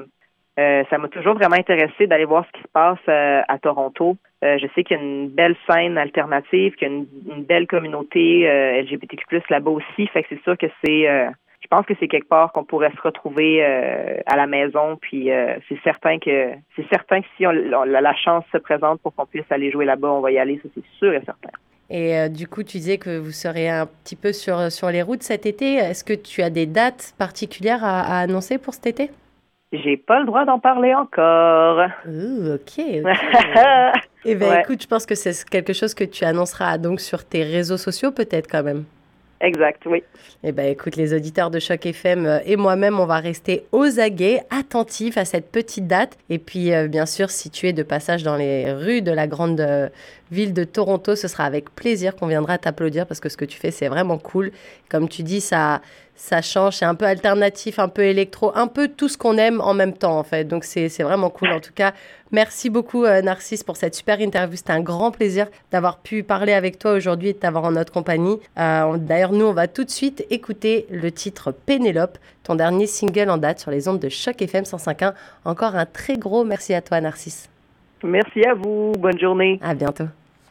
ça 0.58 0.98
m'a 0.98 1.08
toujours 1.08 1.36
vraiment 1.36 1.56
intéressé 1.56 2.08
d'aller 2.08 2.26
voir 2.26 2.46
ce 2.48 2.52
qui 2.52 2.64
se 2.64 2.72
passe 2.74 3.08
à 3.08 3.60
Toronto. 3.60 4.18
je 4.42 4.68
sais 4.74 4.84
qu'il 4.84 4.98
y 4.98 5.00
a 5.00 5.04
une 5.04 5.30
belle 5.30 5.56
scène 5.70 5.98
alternative, 5.98 6.74
qu'il 6.76 6.88
y 6.88 6.92
a 6.92 6.94
une, 6.96 7.44
belle 7.44 7.68
communauté 7.68 8.48
LGBTQ+ 8.82 9.42
là-bas 9.50 9.72
aussi. 9.72 10.08
Fait 10.08 10.24
que 10.24 10.30
c'est 10.30 10.44
sûr 10.44 10.58
que 10.58 10.68
c'est 10.84 11.08
je 11.62 11.68
pense 11.76 11.86
que 11.86 11.94
c'est 12.00 12.08
quelque 12.08 12.28
part 12.28 12.52
qu'on 12.54 12.64
pourrait 12.64 12.92
se 12.96 13.02
retrouver 13.02 13.64
euh, 13.64 14.20
à 14.26 14.38
la 14.38 14.48
maison. 14.48 14.98
Puis 15.02 15.32
euh, 15.32 15.56
c'est 15.68 15.80
certain 15.84 16.20
que 16.20 16.52
c'est 16.76 16.88
certain 16.90 17.22
que 17.22 17.28
si 17.36 17.46
on, 17.46 17.52
la 17.52 18.16
chance 18.16 18.46
se 18.52 18.58
présente 18.58 19.02
pour 19.02 19.14
qu'on 19.14 19.26
puisse 19.26 19.50
aller 19.50 19.72
jouer 19.72 19.86
là-bas, 19.86 20.10
on 20.10 20.22
va 20.22 20.32
y 20.32 20.38
aller, 20.38 20.60
ça 20.64 20.70
c'est 20.74 20.98
sûr 20.98 21.14
et 21.14 21.22
certain. 21.26 21.50
Et 21.90 22.18
euh, 22.18 22.30
du 22.30 22.48
coup, 22.48 22.64
tu 22.64 22.78
disais 22.78 22.98
que 22.98 23.18
vous 23.18 23.32
serez 23.32 23.70
un 23.70 23.86
petit 23.86 24.16
peu 24.16 24.34
sur, 24.34 24.72
sur 24.72 24.90
les 24.90 25.02
routes 25.02 25.24
cet 25.24 25.46
été. 25.46 25.76
Est-ce 25.76 26.04
que 26.04 26.14
tu 26.14 26.42
as 26.42 26.50
des 26.50 26.66
dates 26.66 27.14
particulières 27.18 27.84
à, 27.84 28.20
annoncer 28.20 28.58
pour 28.58 28.74
cet 28.74 28.88
été? 28.88 29.10
J'ai 29.74 29.98
pas 29.98 30.20
le 30.20 30.26
droit 30.26 30.46
d'en 30.46 30.60
parler 30.60 30.94
encore. 30.94 31.90
Ouh, 32.08 32.54
ok. 32.56 32.86
Eh 34.26 34.36
bien, 34.36 34.60
écoute, 34.60 34.82
je 34.82 34.88
pense 34.88 35.06
que 35.06 35.16
c'est 35.16 35.44
quelque 35.50 35.74
chose 35.74 35.94
que 35.94 36.04
tu 36.04 36.24
annonceras 36.24 36.78
donc 36.78 37.02
sur 37.02 37.26
tes 37.26 37.44
réseaux 37.44 37.78
sociaux, 37.78 38.12
peut-être 38.12 38.50
quand 38.50 38.64
même. 38.64 38.86
Exact, 39.40 39.84
oui. 39.86 40.04
Eh 40.44 40.52
bien, 40.52 40.66
écoute, 40.66 40.96
les 40.96 41.14
auditeurs 41.14 41.52
de 41.52 41.60
Choc 41.60 41.86
FM 41.86 42.26
euh, 42.26 42.40
et 42.46 42.56
moi-même, 42.56 43.00
on 43.00 43.06
va 43.06 43.20
rester 43.20 43.66
aux 43.72 44.00
aguets, 44.00 44.42
attentifs 44.50 45.18
à 45.18 45.26
cette 45.26 45.52
petite 45.52 45.86
date. 45.86 46.18
Et 46.30 46.40
puis, 46.40 46.74
euh, 46.74 46.88
bien 46.88 47.06
sûr, 47.06 47.30
si 47.30 47.52
tu 47.52 47.68
es 47.68 47.74
de 47.74 47.84
passage 47.84 48.24
dans 48.24 48.36
les 48.36 48.72
rues 48.74 49.04
de 49.04 49.12
la 49.12 49.28
grande 49.28 49.60
euh, 49.60 49.90
ville 50.32 50.54
de 50.54 50.64
Toronto. 50.64 51.16
Ce 51.16 51.28
sera 51.28 51.46
avec 51.46 51.74
plaisir 51.76 52.16
qu'on 52.16 52.28
viendra 52.28 52.58
t'applaudir 52.58 53.06
parce 53.08 53.20
que 53.20 53.30
ce 53.30 53.38
que 53.38 53.46
tu 53.46 53.58
fais, 53.58 53.72
c'est 53.72 53.88
vraiment 53.88 54.18
cool. 54.18 54.52
Comme 54.90 55.10
tu 55.10 55.24
dis, 55.24 55.42
ça, 55.42 55.82
ça 56.18 56.42
change, 56.42 56.78
c'est 56.78 56.86
un 56.86 56.96
peu 56.96 57.06
alternatif, 57.06 57.78
un 57.78 57.88
peu 57.88 58.02
électro, 58.02 58.52
un 58.56 58.68
peu 58.68 58.88
tout 58.88 59.08
ce 59.08 59.18
qu'on 59.18 59.38
aime 59.38 59.62
en 59.62 59.74
même 59.74 59.94
temps 59.94 60.18
en 60.18 60.24
fait. 60.24 60.46
Donc 60.46 60.64
c'est 60.64 60.90
vraiment 61.04 61.30
cool. 61.30 61.52
En 61.52 61.60
tout 61.60 61.72
cas, 61.74 61.94
merci 62.32 62.70
beaucoup 62.70 63.06
euh, 63.06 63.22
Narcisse 63.22 63.64
pour 63.64 63.78
cette 63.78 63.96
super 63.96 64.20
interview. 64.20 64.58
C'était 64.58 64.74
un 64.74 64.82
grand 64.82 65.12
plaisir 65.12 65.48
d'avoir 65.72 66.00
pu 66.00 66.24
parler 66.24 66.54
avec 66.54 66.80
toi 66.80 66.94
aujourd'hui 66.94 67.30
et 67.30 67.34
de 67.34 67.38
t'avoir 67.38 67.66
en 67.66 67.72
notre 67.72 67.94
compagnie. 67.94 68.40
Euh, 68.58 68.98
d'ailleurs, 68.98 69.32
nous, 69.32 69.46
on 69.46 69.54
va 69.54 69.68
tout 69.68 69.84
de 69.84 69.92
suite 69.92 70.26
écouter 70.32 70.88
le 70.90 71.12
titre 71.12 71.52
Pénélope, 71.52 72.18
ton 72.44 72.56
dernier 72.56 72.88
single 72.88 73.30
en 73.30 73.38
date 73.38 73.60
sur 73.60 73.70
les 73.70 73.88
ondes 73.88 74.00
de 74.00 74.10
Choc 74.10 74.42
FM 74.42 74.64
105.1. 74.64 75.14
Encore 75.46 75.76
un 75.76 75.86
très 75.86 76.18
gros 76.18 76.44
merci 76.44 76.74
à 76.74 76.82
toi 76.82 77.00
Narcisse. 77.00 77.48
Merci 78.04 78.44
à 78.46 78.54
vous. 78.54 78.94
Bonne 78.98 79.20
journée. 79.20 79.60
À 79.62 79.74
bientôt. 79.74 80.06